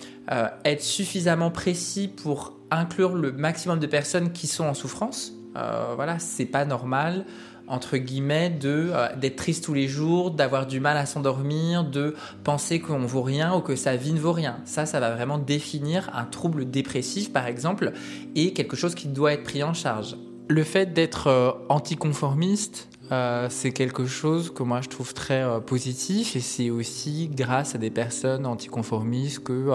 être 0.64 0.82
suffisamment 0.82 1.50
précis 1.50 2.08
pour 2.08 2.54
inclure 2.70 3.14
le 3.14 3.32
maximum 3.32 3.78
de 3.78 3.87
personnes 3.87 4.32
qui 4.32 4.46
sont 4.46 4.64
en 4.64 4.75
souffrance. 4.75 5.34
voilà, 5.54 6.18
c'est 6.18 6.46
pas 6.46 6.64
normal 6.64 7.25
entre 7.68 7.96
guillemets, 7.96 8.50
de 8.50 8.90
euh, 8.92 9.08
d'être 9.16 9.37
triste 9.37 9.64
tous 9.64 9.75
les 9.75 9.88
jours, 9.88 10.30
d'avoir 10.30 10.66
du 10.66 10.80
mal 10.80 10.96
à 10.96 11.06
s'endormir, 11.06 11.84
de 11.84 12.14
penser 12.44 12.80
qu'on 12.80 13.06
vaut 13.06 13.22
rien 13.22 13.54
ou 13.54 13.60
que 13.60 13.76
sa 13.76 13.96
vie 13.96 14.12
ne 14.12 14.20
vaut 14.20 14.32
rien. 14.32 14.58
Ça, 14.64 14.87
ça 14.87 15.00
va 15.00 15.14
vraiment 15.14 15.38
définir 15.38 16.10
un 16.14 16.25
trouble 16.25 16.70
dépressif, 16.70 17.32
par 17.32 17.46
exemple, 17.46 17.92
et 18.34 18.52
quelque 18.52 18.76
chose 18.76 18.94
qui 18.94 19.08
doit 19.08 19.32
être 19.32 19.44
pris 19.44 19.62
en 19.62 19.75
charge. 19.75 20.16
Le 20.48 20.64
fait 20.64 20.92
d'être 20.92 21.26
euh, 21.26 21.50
anticonformiste, 21.68 22.88
euh, 23.12 23.48
c'est 23.50 23.72
quelque 23.72 24.06
chose 24.06 24.52
que 24.52 24.62
moi 24.62 24.80
je 24.82 24.88
trouve 24.88 25.14
très 25.14 25.42
positif 25.62 26.37
et 26.37 26.40
c'est 26.40 26.68
aussi 26.68 27.30
grâce 27.32 27.75
à 27.75 27.78
des 27.78 27.90
personnes 27.90 28.44
anticonformistes 28.44 29.42
que 29.42 29.70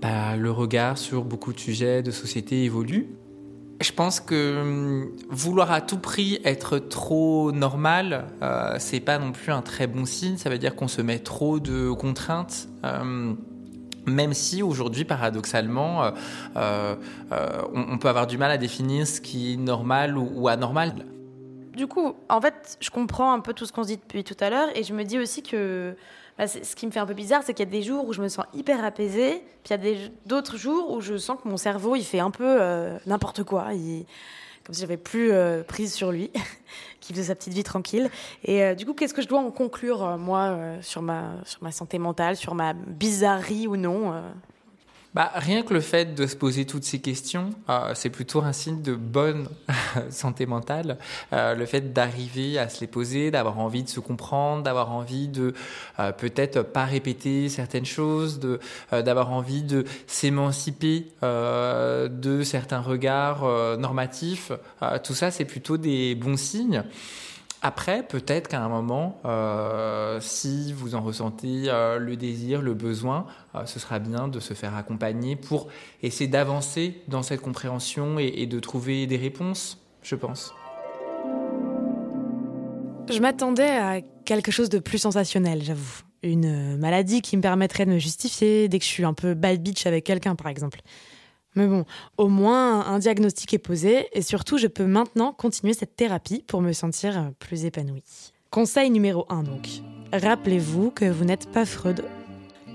bah, 0.00 0.36
le 0.36 0.50
regard 0.50 0.96
sur 0.96 1.24
beaucoup 1.24 1.52
de 1.52 1.58
sujets 1.58 2.02
de 2.02 2.12
société 2.12 2.62
évolue. 2.62 3.16
Je 3.82 3.92
pense 3.92 4.20
que 4.20 4.60
hum, 4.60 5.10
vouloir 5.28 5.72
à 5.72 5.80
tout 5.80 5.98
prix 5.98 6.40
être 6.44 6.78
trop 6.78 7.52
normal, 7.52 8.26
euh, 8.42 8.76
c'est 8.78 9.00
pas 9.00 9.18
non 9.18 9.32
plus 9.32 9.52
un 9.52 9.62
très 9.62 9.86
bon 9.86 10.06
signe. 10.06 10.36
Ça 10.36 10.50
veut 10.50 10.58
dire 10.58 10.76
qu'on 10.76 10.88
se 10.88 11.02
met 11.02 11.18
trop 11.18 11.58
de 11.58 11.90
contraintes. 11.90 12.68
Euh, 12.84 13.34
même 14.06 14.34
si 14.34 14.62
aujourd'hui, 14.62 15.04
paradoxalement, 15.04 16.04
euh, 16.04 16.10
euh, 16.56 17.62
on, 17.74 17.92
on, 17.92 17.98
peut 17.98 18.08
avoir 18.08 18.26
du 18.26 18.38
mal 18.38 18.50
à 18.50 18.58
définir 18.58 19.06
ce 19.06 19.20
qui 19.20 19.54
est 19.54 19.56
normal 19.56 20.18
ou, 20.18 20.28
ou 20.34 20.48
anormal. 20.48 21.06
du 21.76 21.86
coup, 21.86 22.14
en 22.28 22.40
fait, 22.40 22.76
je 22.80 22.90
comprends 22.90 23.32
un 23.32 23.40
peu 23.40 23.54
tout 23.54 23.64
ce 23.64 23.72
qu'on 23.72 23.82
se 23.82 23.88
dit 23.88 23.96
depuis 23.96 24.24
tout 24.24 24.36
à 24.40 24.50
l'heure 24.50 24.68
et 24.74 24.82
je 24.82 24.92
me 24.92 25.04
dis 25.04 25.18
aussi 25.18 25.42
que 25.42 25.96
bah, 26.42 26.48
ce 26.48 26.74
qui 26.74 26.86
me 26.86 26.90
fait 26.90 26.98
un 26.98 27.06
peu 27.06 27.14
bizarre, 27.14 27.42
c'est 27.44 27.54
qu'il 27.54 27.64
y 27.64 27.68
a 27.68 27.70
des 27.70 27.84
jours 27.84 28.04
où 28.04 28.12
je 28.12 28.20
me 28.20 28.26
sens 28.26 28.44
hyper 28.52 28.84
apaisée, 28.84 29.44
puis 29.62 29.72
il 29.72 29.86
y 29.86 29.94
a 29.94 30.08
d'autres 30.26 30.56
jours 30.56 30.90
où 30.90 31.00
je 31.00 31.16
sens 31.16 31.38
que 31.40 31.48
mon 31.48 31.56
cerveau, 31.56 31.94
il 31.94 32.02
fait 32.02 32.18
un 32.18 32.32
peu 32.32 32.60
euh, 32.60 32.98
n'importe 33.06 33.44
quoi. 33.44 33.66
comme 34.64 34.74
si 34.74 34.80
j'avais 34.80 34.96
plus 34.96 35.30
euh, 35.30 35.62
prise 35.62 35.94
sur 35.94 36.10
lui, 36.10 36.32
qui 37.00 37.12
faisait 37.12 37.26
sa 37.26 37.36
petite 37.36 37.52
vie 37.52 37.62
tranquille. 37.62 38.10
Et 38.42 38.64
euh, 38.64 38.74
du 38.74 38.84
coup, 38.84 38.92
qu'est-ce 38.92 39.14
que 39.14 39.22
je 39.22 39.28
dois 39.28 39.38
en 39.38 39.52
conclure, 39.52 40.18
moi, 40.18 40.58
sur, 40.80 41.00
ma, 41.00 41.34
sur 41.44 41.62
ma 41.62 41.70
santé 41.70 42.00
mentale, 42.00 42.34
sur 42.34 42.56
ma 42.56 42.72
bizarrerie 42.72 43.68
ou 43.68 43.76
non 43.76 44.12
bah, 45.14 45.30
rien 45.34 45.62
que 45.62 45.74
le 45.74 45.80
fait 45.80 46.14
de 46.14 46.26
se 46.26 46.36
poser 46.36 46.64
toutes 46.64 46.84
ces 46.84 46.98
questions, 47.00 47.50
euh, 47.68 47.92
c'est 47.94 48.08
plutôt 48.08 48.40
un 48.42 48.52
signe 48.52 48.80
de 48.80 48.94
bonne 48.94 49.46
santé 50.10 50.46
mentale. 50.46 50.96
Euh, 51.34 51.54
le 51.54 51.66
fait 51.66 51.92
d'arriver 51.92 52.58
à 52.58 52.70
se 52.70 52.80
les 52.80 52.86
poser, 52.86 53.30
d'avoir 53.30 53.58
envie 53.58 53.82
de 53.82 53.90
se 53.90 54.00
comprendre, 54.00 54.62
d'avoir 54.62 54.90
envie 54.90 55.28
de 55.28 55.52
euh, 55.98 56.12
peut-être 56.12 56.62
pas 56.62 56.86
répéter 56.86 57.50
certaines 57.50 57.84
choses, 57.84 58.38
de 58.38 58.58
d'avoir 58.90 59.32
envie 59.32 59.62
de 59.62 59.84
s'émanciper 60.06 61.08
de 61.22 62.42
certains 62.44 62.80
regards 62.80 63.44
normatifs. 63.78 64.52
tout 65.02 65.14
ça, 65.14 65.30
c'est 65.30 65.44
plutôt 65.44 65.76
des 65.76 66.14
bons 66.14 66.36
signes. 66.36 66.84
Après, 67.64 68.02
peut-être 68.02 68.48
qu'à 68.48 68.60
un 68.60 68.68
moment, 68.68 69.20
euh, 69.24 70.18
si 70.20 70.72
vous 70.72 70.96
en 70.96 71.00
ressentez 71.00 71.66
euh, 71.68 72.00
le 72.00 72.16
désir, 72.16 72.60
le 72.60 72.74
besoin, 72.74 73.24
euh, 73.54 73.64
ce 73.66 73.78
sera 73.78 74.00
bien 74.00 74.26
de 74.26 74.40
se 74.40 74.52
faire 74.52 74.74
accompagner 74.74 75.36
pour 75.36 75.68
essayer 76.02 76.28
d'avancer 76.28 77.00
dans 77.06 77.22
cette 77.22 77.40
compréhension 77.40 78.18
et, 78.18 78.32
et, 78.38 78.46
de 78.46 78.58
trouver 78.58 79.06
des 79.06 79.16
réponses, 79.16 79.80
je 80.02 80.16
pense. 80.16 80.52
Je 83.08 83.20
m'attendais 83.20 83.70
à 83.70 84.00
quelque 84.24 84.50
chose 84.50 84.68
de 84.68 84.80
plus 84.80 84.98
sensationnel, 84.98 85.62
j'avoue. 85.62 86.00
Une 86.24 86.76
maladie 86.78 87.22
qui 87.22 87.36
me 87.36 87.42
permettrait 87.42 87.86
de 87.86 87.92
me 87.92 87.98
justifier 87.98 88.68
dès 88.68 88.80
que 88.80 88.84
je 88.84 88.90
suis 88.90 89.04
un 89.04 89.14
peu 89.14 89.34
bad 89.34 89.62
bitch 89.62 89.86
avec 89.86 90.02
quelqu'un, 90.02 90.34
par 90.34 90.48
exemple. 90.48 90.80
Mais 91.54 91.66
bon, 91.66 91.84
au 92.16 92.28
moins 92.28 92.86
un 92.86 92.98
diagnostic 92.98 93.52
est 93.54 93.58
posé 93.58 94.06
et 94.12 94.22
surtout 94.22 94.58
je 94.58 94.66
peux 94.66 94.86
maintenant 94.86 95.32
continuer 95.32 95.74
cette 95.74 95.96
thérapie 95.96 96.44
pour 96.46 96.62
me 96.62 96.72
sentir 96.72 97.30
plus 97.38 97.64
épanouie. 97.64 98.04
Conseil 98.50 98.90
numéro 98.90 99.26
1 99.28 99.42
donc. 99.42 99.68
Rappelez-vous 100.12 100.90
que 100.90 101.06
vous 101.06 101.24
n'êtes 101.24 101.50
pas 101.50 101.64
Freud. 101.64 102.04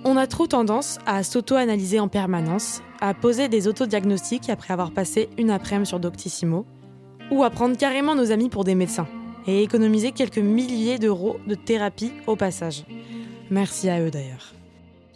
On 0.03 0.15
a 0.15 0.27
trop 0.27 0.47
tendance 0.47 0.99
à 1.05 1.23
s'auto-analyser 1.23 1.99
en 1.99 2.07
permanence, 2.07 2.81
à 3.01 3.13
poser 3.13 3.47
des 3.47 3.67
autodiagnostics 3.67 4.49
après 4.49 4.73
avoir 4.73 4.91
passé 4.91 5.29
une 5.37 5.51
après-midi 5.51 5.89
sur 5.89 5.99
Doctissimo, 5.99 6.65
ou 7.31 7.43
à 7.43 7.49
prendre 7.49 7.77
carrément 7.77 8.15
nos 8.15 8.31
amis 8.31 8.49
pour 8.49 8.63
des 8.63 8.75
médecins, 8.75 9.07
et 9.47 9.63
économiser 9.63 10.11
quelques 10.11 10.37
milliers 10.37 10.97
d'euros 10.97 11.37
de 11.45 11.55
thérapie 11.55 12.11
au 12.25 12.35
passage. 12.35 12.85
Merci 13.49 13.89
à 13.89 14.01
eux 14.01 14.11
d'ailleurs. 14.11 14.53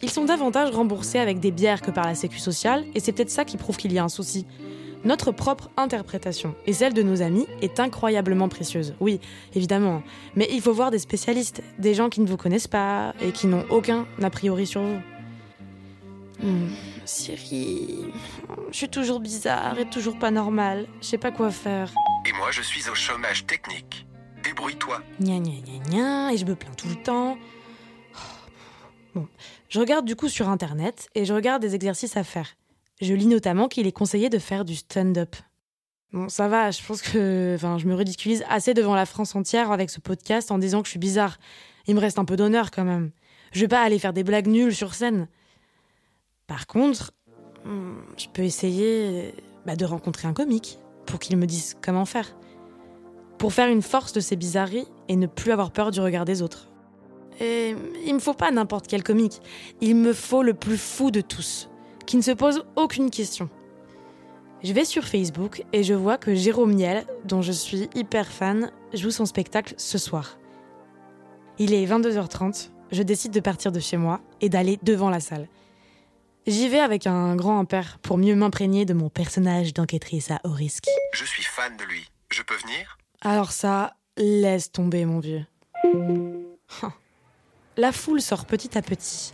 Ils 0.04 0.10
sont 0.10 0.24
davantage 0.24 0.70
remboursés 0.70 1.20
avec 1.20 1.38
des 1.38 1.52
bières 1.52 1.80
que 1.80 1.92
par 1.92 2.04
la 2.04 2.16
sécu 2.16 2.38
sociale, 2.38 2.84
et 2.94 3.00
c'est 3.00 3.12
peut-être 3.12 3.30
ça 3.30 3.44
qui 3.44 3.56
prouve 3.56 3.76
qu'il 3.76 3.92
y 3.92 4.00
a 4.00 4.04
un 4.04 4.08
souci. 4.08 4.46
Notre 5.04 5.30
propre 5.30 5.70
interprétation 5.76 6.54
et 6.66 6.72
celle 6.72 6.92
de 6.92 7.02
nos 7.02 7.22
amis 7.22 7.46
est 7.60 7.78
incroyablement 7.78 8.48
précieuse, 8.48 8.94
oui, 9.00 9.20
évidemment. 9.54 10.02
Mais 10.34 10.48
il 10.50 10.60
faut 10.60 10.72
voir 10.72 10.90
des 10.90 10.98
spécialistes, 10.98 11.62
des 11.78 11.94
gens 11.94 12.08
qui 12.08 12.20
ne 12.20 12.26
vous 12.26 12.36
connaissent 12.36 12.68
pas 12.68 13.14
et 13.20 13.30
qui 13.30 13.46
n'ont 13.46 13.64
aucun 13.70 14.06
a 14.20 14.30
priori 14.30 14.66
sur 14.66 14.82
vous. 14.82 15.00
Hmm, 16.42 16.68
Siri, 17.04 18.06
je 18.72 18.76
suis 18.76 18.88
toujours 18.88 19.20
bizarre 19.20 19.78
et 19.78 19.88
toujours 19.88 20.18
pas 20.18 20.32
normale. 20.32 20.88
Je 21.00 21.06
sais 21.06 21.18
pas 21.18 21.30
quoi 21.30 21.50
faire. 21.52 21.92
Et 22.28 22.32
moi, 22.32 22.50
je 22.50 22.62
suis 22.62 22.88
au 22.88 22.94
chômage 22.94 23.46
technique. 23.46 24.04
Débrouille-toi. 24.42 25.00
Gna 25.20 25.38
gna 25.38 25.52
gna 25.64 25.90
gna, 25.90 26.32
et 26.32 26.36
je 26.36 26.44
me 26.44 26.56
plains 26.56 26.74
tout 26.76 26.88
le 26.88 26.96
temps. 26.96 27.38
Bon, 29.14 29.28
je 29.72 29.80
regarde 29.80 30.04
du 30.04 30.16
coup 30.16 30.28
sur 30.28 30.50
internet 30.50 31.08
et 31.14 31.24
je 31.24 31.32
regarde 31.32 31.62
des 31.62 31.74
exercices 31.74 32.18
à 32.18 32.24
faire. 32.24 32.56
Je 33.00 33.14
lis 33.14 33.24
notamment 33.24 33.68
qu'il 33.68 33.86
est 33.86 33.92
conseillé 33.92 34.28
de 34.28 34.38
faire 34.38 34.66
du 34.66 34.76
stand-up. 34.76 35.34
Bon, 36.12 36.28
ça 36.28 36.46
va, 36.46 36.70
je 36.70 36.84
pense 36.86 37.00
que 37.00 37.54
enfin, 37.54 37.78
je 37.78 37.86
me 37.86 37.94
ridiculise 37.94 38.44
assez 38.50 38.74
devant 38.74 38.94
la 38.94 39.06
France 39.06 39.34
entière 39.34 39.72
avec 39.72 39.88
ce 39.88 39.98
podcast 39.98 40.50
en 40.50 40.58
disant 40.58 40.82
que 40.82 40.88
je 40.88 40.90
suis 40.90 40.98
bizarre. 40.98 41.38
Il 41.86 41.94
me 41.94 42.00
reste 42.00 42.18
un 42.18 42.26
peu 42.26 42.36
d'honneur 42.36 42.70
quand 42.70 42.84
même. 42.84 43.12
Je 43.52 43.60
vais 43.60 43.68
pas 43.68 43.80
aller 43.80 43.98
faire 43.98 44.12
des 44.12 44.24
blagues 44.24 44.46
nulles 44.46 44.74
sur 44.74 44.92
scène. 44.92 45.26
Par 46.46 46.66
contre, 46.66 47.14
hmm, 47.64 47.94
je 48.18 48.26
peux 48.28 48.42
essayer 48.42 49.34
bah, 49.64 49.74
de 49.74 49.86
rencontrer 49.86 50.28
un 50.28 50.34
comique 50.34 50.78
pour 51.06 51.18
qu'il 51.18 51.38
me 51.38 51.46
dise 51.46 51.78
comment 51.80 52.04
faire. 52.04 52.36
Pour 53.38 53.54
faire 53.54 53.68
une 53.68 53.80
force 53.80 54.12
de 54.12 54.20
ces 54.20 54.36
bizarreries 54.36 54.86
et 55.08 55.16
ne 55.16 55.26
plus 55.26 55.50
avoir 55.50 55.70
peur 55.70 55.92
du 55.92 56.00
regard 56.00 56.26
des 56.26 56.42
autres. 56.42 56.68
Et 57.40 57.74
il 58.04 58.14
me 58.14 58.20
faut 58.20 58.34
pas 58.34 58.50
n'importe 58.50 58.86
quel 58.86 59.02
comique. 59.02 59.40
Il 59.80 59.96
me 59.96 60.12
faut 60.12 60.42
le 60.42 60.54
plus 60.54 60.78
fou 60.78 61.10
de 61.10 61.20
tous, 61.20 61.68
qui 62.06 62.16
ne 62.16 62.22
se 62.22 62.30
pose 62.30 62.64
aucune 62.76 63.10
question. 63.10 63.48
Je 64.62 64.72
vais 64.72 64.84
sur 64.84 65.04
Facebook 65.04 65.64
et 65.72 65.82
je 65.82 65.94
vois 65.94 66.18
que 66.18 66.34
Jérôme 66.34 66.74
Niel, 66.74 67.04
dont 67.24 67.42
je 67.42 67.50
suis 67.50 67.88
hyper 67.94 68.28
fan, 68.28 68.70
joue 68.94 69.10
son 69.10 69.26
spectacle 69.26 69.74
ce 69.76 69.98
soir. 69.98 70.38
Il 71.58 71.74
est 71.74 71.84
22h30, 71.84 72.70
je 72.92 73.02
décide 73.02 73.32
de 73.32 73.40
partir 73.40 73.72
de 73.72 73.80
chez 73.80 73.96
moi 73.96 74.20
et 74.40 74.48
d'aller 74.48 74.78
devant 74.82 75.10
la 75.10 75.20
salle. 75.20 75.48
J'y 76.46 76.68
vais 76.68 76.80
avec 76.80 77.06
un 77.06 77.36
grand 77.36 77.58
impère 77.58 77.98
pour 78.02 78.18
mieux 78.18 78.34
m'imprégner 78.34 78.84
de 78.84 78.94
mon 78.94 79.08
personnage 79.08 79.74
d'enquêtrice 79.74 80.30
à 80.30 80.40
haut 80.44 80.52
risque. 80.52 80.86
Je 81.14 81.24
suis 81.24 81.44
fan 81.44 81.76
de 81.76 81.84
lui. 81.84 82.08
Je 82.30 82.42
peux 82.42 82.56
venir? 82.56 82.98
Alors 83.20 83.52
ça, 83.52 83.94
laisse 84.16 84.70
tomber 84.72 85.04
mon 85.04 85.20
vieux. 85.20 85.44
La 87.78 87.90
foule 87.90 88.20
sort 88.20 88.44
petit 88.44 88.76
à 88.76 88.82
petit. 88.82 89.32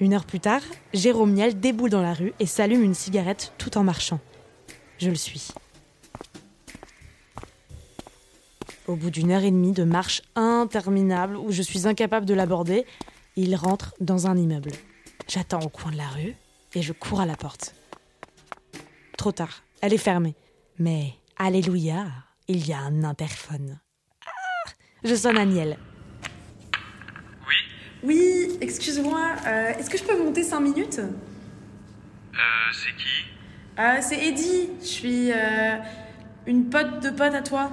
Une 0.00 0.14
heure 0.14 0.24
plus 0.24 0.40
tard, 0.40 0.62
Jérôme 0.92 1.32
Niel 1.32 1.60
déboule 1.60 1.90
dans 1.90 2.02
la 2.02 2.12
rue 2.12 2.32
et 2.40 2.46
s'allume 2.46 2.82
une 2.82 2.94
cigarette 2.94 3.52
tout 3.56 3.78
en 3.78 3.84
marchant. 3.84 4.18
Je 4.98 5.10
le 5.10 5.14
suis. 5.14 5.48
Au 8.88 8.96
bout 8.96 9.10
d'une 9.10 9.30
heure 9.30 9.44
et 9.44 9.50
demie 9.52 9.70
de 9.70 9.84
marche 9.84 10.22
interminable 10.34 11.36
où 11.36 11.52
je 11.52 11.62
suis 11.62 11.86
incapable 11.86 12.26
de 12.26 12.34
l'aborder, 12.34 12.84
il 13.36 13.54
rentre 13.54 13.94
dans 14.00 14.26
un 14.26 14.36
immeuble. 14.36 14.72
J'attends 15.28 15.60
au 15.60 15.68
coin 15.68 15.92
de 15.92 15.98
la 15.98 16.08
rue 16.08 16.34
et 16.74 16.82
je 16.82 16.92
cours 16.92 17.20
à 17.20 17.26
la 17.26 17.36
porte. 17.36 17.76
Trop 19.16 19.30
tard, 19.30 19.62
elle 19.80 19.94
est 19.94 19.98
fermée. 19.98 20.34
Mais, 20.80 21.12
alléluia, 21.36 22.06
il 22.48 22.66
y 22.66 22.72
a 22.72 22.80
un 22.80 23.04
interphone. 23.04 23.78
Ah 24.26 24.70
je 25.04 25.14
sonne 25.14 25.38
à 25.38 25.44
Niel. 25.44 25.78
Oui, 28.02 28.58
excuse-moi, 28.60 29.20
euh, 29.46 29.72
est-ce 29.78 29.88
que 29.88 29.96
je 29.98 30.02
peux 30.04 30.18
monter 30.22 30.42
5 30.42 30.60
minutes? 30.60 30.98
Euh, 30.98 32.38
c'est 32.72 32.96
qui? 32.96 33.24
Euh, 33.78 33.98
C'est 34.00 34.26
Eddie, 34.26 34.68
je 34.80 34.86
suis 34.86 35.32
euh, 35.32 35.76
une 36.46 36.68
pote 36.68 37.00
de 37.02 37.10
pote 37.10 37.34
à 37.34 37.42
toi. 37.42 37.70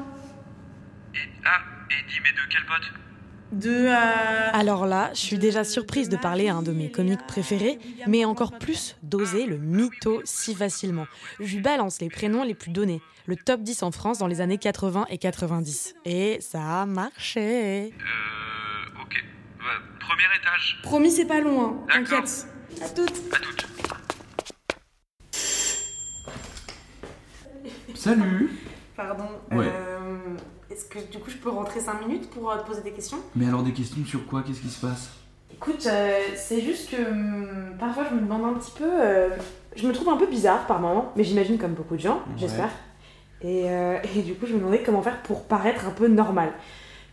ah, 1.45 1.59
Eddie, 1.89 2.19
mais 2.23 2.31
de 2.31 2.47
quel 2.49 2.65
pote? 2.65 2.91
De 3.51 3.87
Alors 4.53 4.85
là, 4.85 5.09
je 5.13 5.19
suis 5.21 5.39
déjà 5.39 5.63
surprise 5.63 6.07
de 6.07 6.17
parler 6.17 6.49
à 6.49 6.55
un 6.55 6.61
de 6.61 6.71
mes 6.71 6.91
comiques 6.91 7.25
préférés, 7.25 7.79
mais 8.05 8.23
encore 8.23 8.59
plus 8.59 8.95
d'oser 9.01 9.47
le 9.47 9.57
mytho 9.57 10.21
si 10.23 10.53
facilement. 10.53 11.07
Je 11.39 11.55
lui 11.55 11.61
balance 11.61 11.99
les 11.99 12.09
prénoms 12.09 12.43
les 12.43 12.53
plus 12.53 12.69
donnés, 12.69 13.01
le 13.25 13.35
top 13.35 13.61
10 13.61 13.81
en 13.81 13.91
France 13.91 14.19
dans 14.19 14.27
les 14.27 14.41
années 14.41 14.59
80 14.59 15.07
et 15.09 15.17
90. 15.17 15.95
Et 16.05 16.37
ça 16.41 16.81
a 16.81 16.85
marché. 16.85 17.85
Euh, 17.85 17.89
premier 19.99 20.23
étage. 20.39 20.79
Promis, 20.83 21.11
c'est 21.11 21.25
pas 21.25 21.41
loin, 21.41 21.77
t'inquiète. 21.87 22.47
À 22.83 22.89
toutes. 22.89 23.33
À 23.33 23.37
toutes. 23.39 23.65
Salut 27.95 28.49
Pardon. 28.95 29.25
Ouais. 29.51 29.65
Euh, 29.67 30.17
Est-ce 30.69 30.85
que 30.85 30.99
du 31.11 31.19
coup 31.19 31.29
je 31.29 31.37
peux 31.37 31.49
rentrer 31.49 31.79
5 31.79 32.05
minutes 32.07 32.29
pour 32.29 32.49
euh, 32.51 32.57
te 32.57 32.67
poser 32.67 32.81
des 32.81 32.91
questions? 32.91 33.17
Mais 33.35 33.47
alors 33.47 33.63
des 33.63 33.73
questions 33.73 34.03
sur 34.05 34.25
quoi? 34.27 34.43
Qu'est-ce 34.43 34.61
qui 34.61 34.69
se 34.69 34.85
passe? 34.85 35.09
Écoute, 35.53 35.85
euh, 35.87 36.19
c'est 36.35 36.61
juste 36.61 36.91
que 36.91 37.01
hum, 37.09 37.75
parfois 37.79 38.05
je 38.09 38.15
me 38.15 38.21
demande 38.21 38.45
un 38.45 38.53
petit 38.59 38.71
peu. 38.77 38.85
euh, 38.89 39.29
je 39.75 39.87
me 39.87 39.93
trouve 39.93 40.09
un 40.09 40.17
peu 40.17 40.27
bizarre 40.27 40.65
par 40.67 40.79
moment, 40.79 41.11
mais 41.15 41.23
j'imagine 41.23 41.57
comme 41.57 41.73
beaucoup 41.73 41.95
de 41.95 42.01
gens, 42.01 42.17
Ouais. 42.17 42.33
j'espère. 42.37 42.69
Et, 43.41 43.69
euh, 43.69 43.97
et 44.15 44.21
du 44.21 44.35
coup, 44.35 44.45
je 44.45 44.53
me 44.53 44.59
demandais 44.59 44.83
comment 44.83 45.01
faire 45.01 45.21
pour 45.23 45.45
paraître 45.45 45.85
un 45.85 45.91
peu 45.91 46.07
normal. 46.07 46.51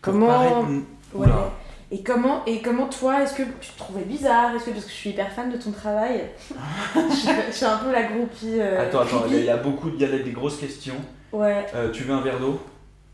Pour 0.03 0.13
Comment. 0.13 0.27
paraître- 0.29 0.69
Ouais. 1.15 1.27
Oula. 1.27 1.53
Et 1.93 2.03
comment, 2.03 2.45
et 2.47 2.61
comment 2.63 2.87
toi, 2.89 3.23
est-ce 3.23 3.35
que 3.35 3.43
tu 3.61 3.71
te 3.73 3.79
trouvais 3.79 4.03
bizarre? 4.03 4.55
Est-ce 4.57 4.65
que 4.65 4.71
parce 4.71 4.85
que 4.85 4.91
je 4.91 4.97
suis 4.97 5.11
hyper 5.11 5.31
fan 5.33 5.51
de 5.53 5.57
ton 5.57 5.71
travail, 5.71 6.31
je, 6.97 7.15
suis, 7.15 7.29
je 7.49 7.53
suis 7.55 7.65
un 7.65 7.77
peu 7.79 7.93
la 7.93 8.03
groupie. 8.05 8.59
euh, 8.61 8.83
Attends, 8.89 9.01
attends, 9.03 9.23
il 9.31 9.45
y, 9.45 9.49
a- 9.51 9.57
y 9.57 9.61
beaucoup, 9.63 9.89
il 9.95 10.01
y 10.01 10.05
a 10.05 10.09
des 10.19 10.33
grosses 10.33 10.57
questions. 10.59 10.97
Ouais, 11.33 11.65
Euh, 11.75 11.91
tu 11.93 12.03
veux 12.03 12.15
un 12.15 12.23
verre 12.23 12.41
d'eau? 12.41 12.61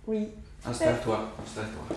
Oui. 0.07 0.29
Installe-toi, 0.64 1.33
installe-toi. 1.45 1.97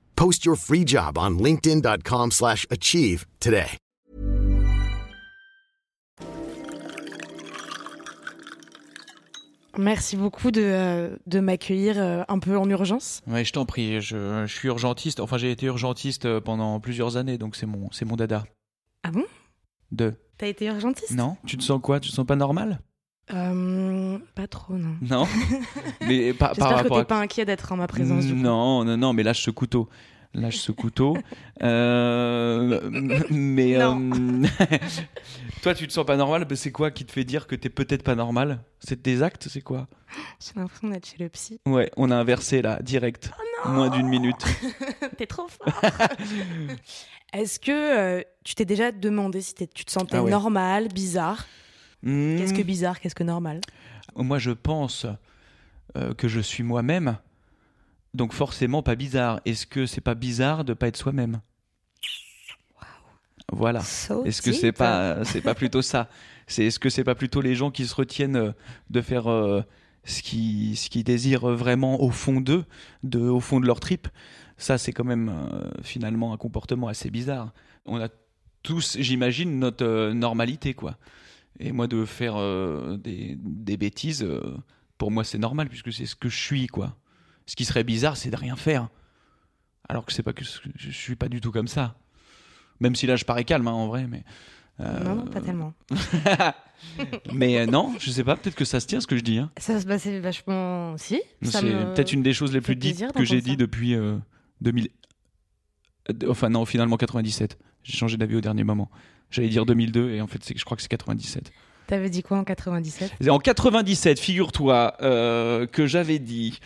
Post 0.21 0.45
your 0.45 0.55
free 0.55 0.85
job 0.85 1.17
on 1.17 1.39
linkedin.com/achieve 1.39 2.29
slash 2.31 2.67
achieve 2.69 3.25
today. 3.39 3.65
Merci 9.79 10.17
beaucoup 10.17 10.51
de, 10.51 10.61
euh, 10.61 11.15
de 11.25 11.39
m'accueillir 11.39 11.95
euh, 11.97 12.21
un 12.27 12.37
peu 12.37 12.55
en 12.55 12.69
urgence. 12.69 13.21
Ouais, 13.25 13.43
je 13.43 13.51
t'en 13.51 13.65
prie, 13.65 13.99
je, 13.99 14.43
je 14.45 14.53
suis 14.53 14.67
urgentiste. 14.67 15.19
Enfin, 15.19 15.39
j'ai 15.39 15.49
été 15.49 15.65
urgentiste 15.65 16.25
euh, 16.25 16.39
pendant 16.39 16.79
plusieurs 16.79 17.17
années, 17.17 17.39
donc 17.39 17.55
c'est 17.55 17.65
mon, 17.65 17.89
c'est 17.91 18.05
mon 18.05 18.15
dada. 18.15 18.43
Ah 19.01 19.09
bon? 19.09 19.23
Deux. 19.91 20.13
T'as 20.37 20.45
été 20.47 20.65
urgentiste? 20.67 21.15
Non 21.15 21.37
Tu 21.47 21.57
te 21.57 21.63
sens 21.63 21.81
quoi? 21.81 21.99
Tu 21.99 22.11
te 22.11 22.15
sens 22.15 22.27
pas 22.27 22.35
normal? 22.35 22.79
Euh, 23.33 24.17
Pas 24.35 24.47
trop, 24.47 24.73
non. 24.73 24.95
Non? 25.01 25.27
Mais 26.01 26.33
par, 26.33 26.49
par 26.49 26.55
J'espère 26.55 26.69
que 26.69 26.73
rapport 26.83 26.97
t'es 26.97 27.01
à... 27.01 27.05
pas 27.05 27.19
inquiet 27.19 27.45
d'être 27.45 27.71
en 27.71 27.77
ma 27.77 27.87
présence. 27.87 28.25
du 28.25 28.33
coup. 28.33 28.39
Non, 28.39 28.83
non, 28.83 28.97
non, 28.97 29.13
mais 29.13 29.23
lâche 29.23 29.43
ce 29.43 29.51
couteau. 29.51 29.87
Lâche 30.33 30.57
ce 30.57 30.71
couteau. 30.71 31.17
Euh, 31.61 32.89
mais 33.29 33.75
euh, 33.75 33.93
toi, 35.61 35.73
tu 35.75 35.87
te 35.87 35.93
sens 35.93 36.05
pas 36.05 36.15
normal 36.15 36.47
C'est 36.55 36.71
quoi 36.71 36.89
qui 36.89 37.05
te 37.05 37.11
fait 37.11 37.25
dire 37.25 37.47
que 37.47 37.55
t'es 37.55 37.69
peut-être 37.69 38.03
pas 38.03 38.15
normal? 38.15 38.63
C'est 38.79 39.03
tes 39.03 39.21
actes 39.23 39.47
C'est 39.49 39.61
quoi? 39.61 39.87
J'ai 40.39 40.59
l'impression 40.59 40.87
d'être 40.89 41.05
chez 41.05 41.17
le 41.19 41.27
psy. 41.29 41.59
Ouais, 41.65 41.91
on 41.97 42.11
a 42.11 42.15
inversé 42.15 42.61
là, 42.61 42.79
direct. 42.81 43.31
Oh 43.65 43.69
Moins 43.69 43.89
d'une 43.89 44.07
minute. 44.07 44.43
T'es 45.17 45.27
trop 45.27 45.47
fort. 45.47 45.67
Est-ce 47.33 47.59
que 47.59 47.71
euh, 48.19 48.21
tu 48.43 48.55
t'es 48.55 48.65
déjà 48.65 48.91
demandé 48.91 49.41
si 49.41 49.53
tu 49.53 49.85
te 49.85 49.91
sentais 49.91 50.17
Ah 50.17 50.23
ouais. 50.23 50.31
normal, 50.31 50.87
bizarre? 50.93 51.45
Qu'est-ce 52.03 52.53
que 52.53 52.61
Hmm. 52.61 52.65
bizarre, 52.65 52.99
qu'est-ce 52.99 53.13
que 53.15 53.23
normal? 53.23 53.61
Moi, 54.15 54.39
je 54.39 54.51
pense 54.51 55.05
que 56.17 56.27
je 56.27 56.39
suis 56.39 56.63
moi-même, 56.63 57.17
donc 58.13 58.33
forcément 58.33 58.83
pas 58.83 58.95
bizarre. 58.95 59.41
Est-ce 59.45 59.65
que 59.65 59.85
c'est 59.85 60.01
pas 60.01 60.15
bizarre 60.15 60.63
de 60.63 60.73
pas 60.73 60.87
être 60.87 60.97
soi-même? 60.97 61.41
Voilà. 63.51 63.81
So 63.81 64.23
Est-ce 64.25 64.41
que 64.41 64.51
c'est 64.51 64.71
pas 64.71 65.23
c'est 65.25 65.41
pas 65.41 65.55
plutôt 65.55 65.81
ça? 65.81 66.09
C'est 66.47 66.65
est-ce 66.65 66.79
que 66.79 66.89
c'est 66.89 67.03
pas 67.03 67.15
plutôt 67.15 67.41
les 67.41 67.55
gens 67.55 67.71
qui 67.71 67.85
se 67.85 67.95
retiennent 67.95 68.35
euh, 68.35 68.51
de 68.89 69.01
faire 69.01 69.29
euh, 69.29 69.61
ce 70.03 70.21
qui 70.21 70.75
ce 70.75 70.89
qu'ils 70.89 71.03
désirent 71.03 71.47
vraiment 71.47 72.01
au 72.01 72.11
fond 72.11 72.41
d'eux, 72.41 72.65
de 73.03 73.19
au 73.19 73.39
fond 73.39 73.59
de 73.59 73.67
leur 73.67 73.79
trip? 73.79 74.07
Ça, 74.57 74.77
c'est 74.77 74.93
quand 74.93 75.03
même 75.03 75.29
euh, 75.29 75.69
finalement 75.81 76.33
un 76.33 76.37
comportement 76.37 76.87
assez 76.87 77.09
bizarre. 77.09 77.51
On 77.85 77.99
a 77.99 78.09
tous, 78.63 78.97
j'imagine, 78.99 79.57
notre 79.57 79.83
euh, 79.83 80.13
normalité, 80.13 80.75
quoi. 80.75 80.97
Et 81.59 81.71
moi, 81.71 81.87
de 81.87 82.05
faire 82.05 82.35
euh, 82.37 82.97
des, 82.97 83.37
des 83.39 83.75
bêtises, 83.75 84.23
euh, 84.23 84.55
pour 84.99 85.09
moi, 85.09 85.23
c'est 85.23 85.39
normal 85.39 85.67
puisque 85.67 85.91
c'est 85.91 86.05
ce 86.05 86.15
que 86.15 86.29
je 86.29 86.37
suis, 86.37 86.67
quoi. 86.67 86.95
Ce 87.51 87.55
qui 87.57 87.65
serait 87.65 87.83
bizarre, 87.83 88.15
c'est 88.15 88.29
de 88.29 88.37
rien 88.37 88.55
faire. 88.55 88.87
Alors 89.89 90.05
que 90.05 90.13
c'est 90.13 90.23
pas 90.23 90.31
que 90.31 90.45
je 90.77 90.89
suis 90.89 91.17
pas 91.17 91.27
du 91.27 91.41
tout 91.41 91.51
comme 91.51 91.67
ça. 91.67 91.95
Même 92.79 92.95
si 92.95 93.07
là, 93.07 93.17
je 93.17 93.25
parais 93.25 93.43
calme, 93.43 93.67
hein, 93.67 93.73
en 93.73 93.87
vrai, 93.87 94.07
mais. 94.07 94.23
euh, 94.79 95.03
Non, 95.03 95.15
non, 95.15 95.25
pas 95.25 95.41
tellement. 95.41 95.73
mais 97.33 97.59
euh, 97.59 97.65
non, 97.65 97.93
je 97.99 98.09
sais 98.09 98.23
pas, 98.23 98.37
peut-être 98.37 98.55
que 98.55 98.63
ça 98.63 98.79
se 98.79 98.87
tient 98.87 99.01
ce 99.01 99.07
que 99.07 99.17
je 99.17 99.21
dis. 99.21 99.37
Hein. 99.37 99.51
Ça 99.57 99.81
se 99.81 99.85
passait 99.85 100.21
vachement. 100.21 100.95
Si 100.97 101.19
C'est 101.41 101.61
me 101.63 101.93
peut-être 101.93 102.13
une 102.13 102.23
des 102.23 102.31
choses 102.33 102.53
les 102.53 102.61
plus 102.61 102.77
dites 102.77 103.11
que 103.13 103.25
j'ai 103.25 103.41
dit 103.41 103.57
depuis 103.57 103.95
euh, 103.95 104.15
2000. 104.61 104.87
euh, 106.09 106.13
Enfin, 106.29 106.47
non, 106.47 106.63
finalement 106.65 106.95
97. 106.95 107.57
J'ai 107.83 107.97
changé 107.97 108.15
d'avis 108.15 108.37
au 108.37 108.41
dernier 108.41 108.63
moment. 108.63 108.89
J'allais 109.29 109.49
dire 109.49 109.65
2002 109.65 110.11
et 110.11 110.21
en 110.21 110.27
fait, 110.27 110.41
c'est- 110.41 110.57
je 110.57 110.63
crois 110.63 110.77
que 110.77 110.83
c'est 110.83 110.87
97. 110.89 111.51
T'avais 111.87 112.09
dit 112.09 112.23
quoi 112.23 112.37
en 112.37 112.45
97 112.45 113.11
Et 113.19 113.29
en 113.29 113.39
97, 113.39 114.21
figure-toi 114.21 114.95
euh, 115.01 115.67
que 115.67 115.85
j'avais 115.85 116.19
dit. 116.19 116.57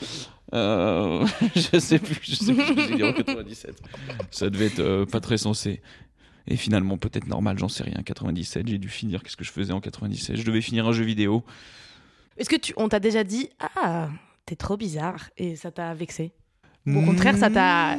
Euh, 0.56 1.26
je 1.56 1.78
sais 1.80 2.00
plus, 2.00 2.18
je 2.24 2.36
sais 2.36 2.54
plus 2.54 2.66
ce 2.66 2.74
que 2.74 2.82
j'ai 2.88 2.96
dit 2.96 3.04
en 3.04 3.14
97. 3.14 3.75
Ça 4.32 4.50
devait 4.50 4.68
être 4.68 4.79
euh, 4.79 5.06
pas 5.06 5.20
très 5.20 5.38
sensé. 5.38 5.82
Et 6.48 6.56
finalement, 6.58 6.98
peut-être 6.98 7.27
normal, 7.27 7.58
j'en 7.58 7.70
sais 7.70 7.84
rien. 7.84 8.01
97, 8.03 8.68
j'ai 8.68 8.77
dû 8.77 8.90
finir. 8.90 9.24
Qu'est-ce 9.24 9.36
que 9.38 9.44
je 9.44 9.51
faisais 9.51 9.74
en 9.74 9.82
97 9.82 10.36
Je 10.38 10.44
devais 10.44 10.62
finir 10.62 10.88
un 10.88 10.92
jeu 10.94 11.03
vidéo. 11.03 11.44
Est-ce 12.38 12.50
que 12.50 12.56
tu, 12.56 12.74
on 12.77 12.88
t'a 12.90 13.00
déjà 13.00 13.24
dit 13.24 13.50
ah 13.60 14.10
t'es 14.46 14.56
trop 14.56 14.77
bizarre 14.77 15.29
et 15.38 15.56
ça 15.56 15.72
t'a 15.72 15.94
vexé? 15.94 16.34
Ou 16.86 17.00
Au 17.00 17.01
contraire, 17.01 17.36
ça 17.38 17.50
t'a, 17.50 17.98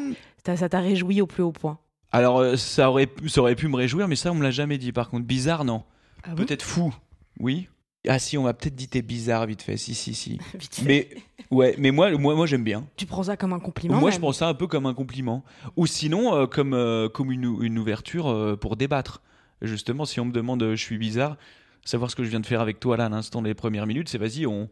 ça 0.57 0.69
t'a 0.69 0.79
réjoui 0.81 1.21
au 1.21 1.27
plus 1.27 1.43
haut 1.43 1.51
point? 1.53 1.79
Alors, 2.13 2.39
euh, 2.39 2.57
ça 2.57 2.89
aurait, 2.89 3.07
pu- 3.07 3.29
ça 3.29 3.41
aurait 3.41 3.57
pu 3.57 3.67
me 3.67 3.75
réjouir, 3.77 4.07
mais 4.07 4.15
ça, 4.15 4.31
on 4.31 4.37
me 4.37 4.45
l'a 4.45 4.53
jamais 4.53 4.79
dit. 4.79 4.93
Par 4.93 5.09
contre, 5.09 5.27
bizarre, 5.27 5.65
non. 5.65 5.83
Ah 6.23 6.31
bon? 6.31 6.37
Peut-être 6.45 6.63
fou, 6.63 6.95
oui. 7.41 7.69
Ah 8.09 8.19
si, 8.19 8.39
on 8.39 8.45
m'a 8.45 8.55
peut-être 8.55 8.75
dit 8.77 8.89
t'es 8.89 9.03
bizarre 9.03 9.47
vite 9.47 9.63
fait. 9.63 9.77
Si, 9.77 9.95
si, 9.95 10.15
si. 10.15 10.39
Vite 10.55 10.75
fait. 10.77 10.85
Mais 10.85 11.09
ouais, 11.51 11.75
mais 11.79 11.91
moi, 11.91 12.11
moi, 12.17 12.35
moi, 12.35 12.47
j'aime 12.47 12.65
bien. 12.65 12.87
Tu 12.97 13.07
prends 13.07 13.23
ça 13.25 13.37
comme 13.37 13.53
un 13.53 13.59
compliment 13.61 13.99
Moi, 13.99 14.11
même. 14.11 14.15
je 14.15 14.21
prends 14.21 14.33
ça 14.33 14.49
un 14.49 14.55
peu 14.55 14.67
comme 14.67 14.87
un 14.87 14.95
compliment. 14.95 15.45
Ou 15.77 15.87
sinon, 15.87 16.35
euh, 16.35 16.47
comme, 16.47 16.75
euh, 16.75 17.09
comme 17.09 17.33
une, 17.33 17.59
une 17.63 17.79
ouverture 17.79 18.29
euh, 18.29 18.57
pour 18.57 18.77
débattre. 18.77 19.23
Justement, 19.63 20.05
si 20.05 20.21
on 20.21 20.27
me 20.27 20.33
demande 20.33 20.63
je 20.63 20.77
suis 20.83 20.99
bizarre, 20.99 21.37
savoir 21.85 22.11
ce 22.11 22.17
que 22.17 22.23
je 22.25 22.29
viens 22.29 22.41
de 22.41 22.47
faire 22.47 22.61
avec 22.61 22.79
toi 22.79 22.97
là 22.97 23.07
à 23.07 23.09
l'instant 23.09 23.41
des 23.43 23.55
premières 23.55 23.87
minutes, 23.87 24.09
c'est 24.09 24.19
vas-y, 24.19 24.47
on 24.47 24.69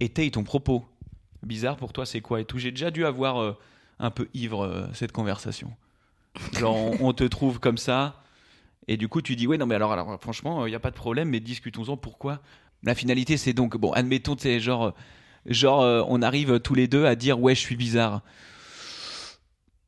étaye 0.00 0.30
ton 0.30 0.44
propos. 0.44 0.84
Bizarre 1.42 1.76
pour 1.76 1.92
toi, 1.92 2.06
c'est 2.06 2.22
quoi 2.22 2.40
et 2.40 2.46
tout. 2.46 2.58
J'ai 2.58 2.70
déjà 2.70 2.90
dû 2.90 3.04
avoir 3.04 3.56
un 3.98 4.10
peu 4.10 4.28
ivre 4.32 4.88
cette 4.94 5.12
conversation. 5.12 5.70
Genre, 6.58 6.74
on, 6.74 7.08
on 7.08 7.12
te 7.12 7.24
trouve 7.24 7.60
comme 7.60 7.76
ça. 7.76 8.22
Et 8.88 8.96
du 8.96 9.08
coup, 9.08 9.20
tu 9.22 9.36
dis, 9.36 9.46
ouais, 9.46 9.58
non, 9.58 9.66
mais 9.66 9.74
alors, 9.74 9.92
alors 9.92 10.18
franchement, 10.20 10.66
il 10.66 10.70
n'y 10.70 10.74
a 10.76 10.80
pas 10.80 10.90
de 10.90 10.96
problème, 10.96 11.28
mais 11.30 11.40
discutons-en 11.40 11.96
pourquoi? 11.98 12.40
La 12.84 12.94
finalité, 12.94 13.36
c'est 13.36 13.52
donc, 13.52 13.76
bon, 13.76 13.92
admettons, 13.92 14.36
c'est 14.38 14.60
genre, 14.60 14.94
genre 15.46 15.82
euh, 15.82 16.02
on 16.08 16.22
arrive 16.22 16.60
tous 16.60 16.74
les 16.74 16.86
deux 16.86 17.06
à 17.06 17.14
dire, 17.16 17.40
ouais, 17.40 17.54
je 17.54 17.60
suis 17.60 17.76
bizarre. 17.76 18.20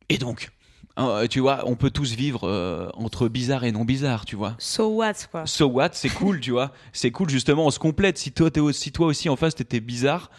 Et 0.09 0.19
donc, 0.19 0.51
euh, 0.99 1.27
tu 1.27 1.41
vois, 1.41 1.63
on 1.67 1.77
peut 1.77 1.91
tous 1.91 2.13
vivre 2.15 2.45
euh, 2.49 2.89
entre 2.95 3.29
bizarre 3.29 3.65
et 3.65 3.73
non 3.73 3.85
bizarre, 3.85 4.25
tu 4.25 4.37
vois. 4.37 4.55
So 4.59 4.89
what 4.89 5.13
quoi 5.31 5.47
So 5.47 5.67
what, 5.67 5.91
c'est 5.93 6.09
cool, 6.09 6.41
tu 6.41 6.53
vois. 6.53 6.73
C'est 6.93 7.11
cool, 7.11 7.29
justement, 7.29 7.67
on 7.67 7.71
se 7.71 7.79
complète. 7.79 8.17
Si 8.19 8.33
toi, 8.33 8.51
aussi, 8.57 8.81
si 8.81 8.93
toi 8.93 9.07
aussi 9.07 9.29
en 9.29 9.37
face, 9.37 9.55
t'étais 9.55 9.81
bizarre, 9.81 10.31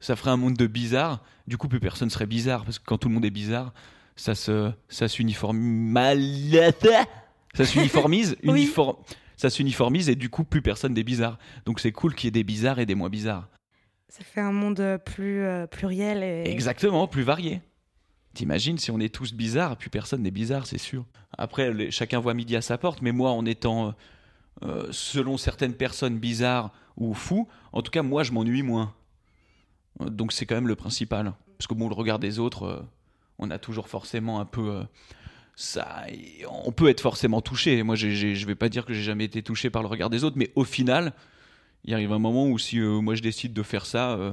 ça 0.00 0.16
ferait 0.16 0.30
un 0.30 0.36
monde 0.36 0.54
de 0.54 0.66
bizarre. 0.66 1.20
Du 1.46 1.56
coup, 1.56 1.68
plus 1.68 1.80
personne 1.80 2.10
serait 2.10 2.26
bizarre, 2.26 2.64
parce 2.64 2.78
que 2.78 2.84
quand 2.84 2.98
tout 2.98 3.08
le 3.08 3.14
monde 3.14 3.24
est 3.24 3.30
bizarre, 3.30 3.72
ça 4.16 4.34
se, 4.34 4.70
ça 4.88 5.08
s'uniformise. 5.08 6.60
Ça 7.54 7.66
s'uniformise, 7.66 8.36
uniform- 8.44 8.96
ça 9.42 9.50
s'uniformise, 9.50 10.08
et 10.08 10.14
du 10.14 10.30
coup, 10.30 10.44
plus 10.44 10.62
personne 10.62 10.94
n'est 10.94 11.02
bizarre. 11.02 11.36
Donc, 11.66 11.80
c'est 11.80 11.90
cool 11.92 12.14
qu'il 12.14 12.26
y 12.26 12.28
ait 12.28 12.30
des 12.30 12.44
bizarres 12.44 12.78
et 12.78 12.86
des 12.86 12.94
moins 12.94 13.10
bizarres. 13.10 13.48
Ça 14.08 14.22
fait 14.22 14.40
un 14.40 14.52
monde 14.52 14.78
euh, 14.80 14.98
plus 14.98 15.42
euh, 15.42 15.66
pluriel 15.66 16.22
et. 16.22 16.44
Exactement, 16.50 17.08
plus 17.08 17.22
varié. 17.24 17.60
T'imagines 18.34 18.78
si 18.78 18.90
on 18.92 19.00
est 19.00 19.12
tous 19.12 19.34
bizarres, 19.34 19.76
plus 19.76 19.90
personne 19.90 20.22
n'est 20.22 20.30
bizarre, 20.30 20.66
c'est 20.66 20.78
sûr. 20.78 21.04
Après, 21.36 21.72
les- 21.72 21.90
chacun 21.90 22.20
voit 22.20 22.34
midi 22.34 22.54
à 22.56 22.62
sa 22.62 22.78
porte, 22.78 23.02
mais 23.02 23.10
moi, 23.10 23.32
en 23.32 23.44
étant, 23.44 23.94
euh, 24.62 24.86
selon 24.92 25.36
certaines 25.36 25.74
personnes, 25.74 26.18
bizarres 26.18 26.70
ou 26.96 27.12
fous, 27.12 27.48
en 27.72 27.82
tout 27.82 27.90
cas, 27.90 28.02
moi, 28.02 28.22
je 28.22 28.32
m'ennuie 28.32 28.62
moins. 28.62 28.94
Donc, 30.00 30.32
c'est 30.32 30.46
quand 30.46 30.54
même 30.54 30.68
le 30.68 30.76
principal. 30.76 31.34
Parce 31.58 31.66
que 31.66 31.74
bon, 31.74 31.88
le 31.88 31.94
regard 31.94 32.18
des 32.18 32.38
autres, 32.38 32.62
euh, 32.64 32.80
on 33.38 33.50
a 33.50 33.58
toujours 33.58 33.88
forcément 33.88 34.40
un 34.40 34.44
peu. 34.46 34.84
Ça, 35.54 36.04
on 36.64 36.72
peut 36.72 36.88
être 36.88 37.00
forcément 37.00 37.40
touché. 37.40 37.82
Moi, 37.82 37.94
j'ai- 37.94 38.34
je 38.34 38.46
vais 38.46 38.54
pas 38.54 38.68
dire 38.68 38.84
que 38.86 38.94
j'ai 38.94 39.02
jamais 39.02 39.24
été 39.24 39.42
touché 39.42 39.70
par 39.70 39.82
le 39.82 39.88
regard 39.88 40.10
des 40.10 40.24
autres, 40.24 40.36
mais 40.38 40.50
au 40.54 40.64
final, 40.64 41.12
il 41.84 41.92
arrive 41.94 42.12
un 42.12 42.18
moment 42.18 42.46
où 42.48 42.58
si 42.58 42.78
euh, 42.78 43.00
moi 43.00 43.14
je 43.14 43.22
décide 43.22 43.52
de 43.52 43.62
faire 43.62 43.86
ça, 43.86 44.12
euh, 44.12 44.32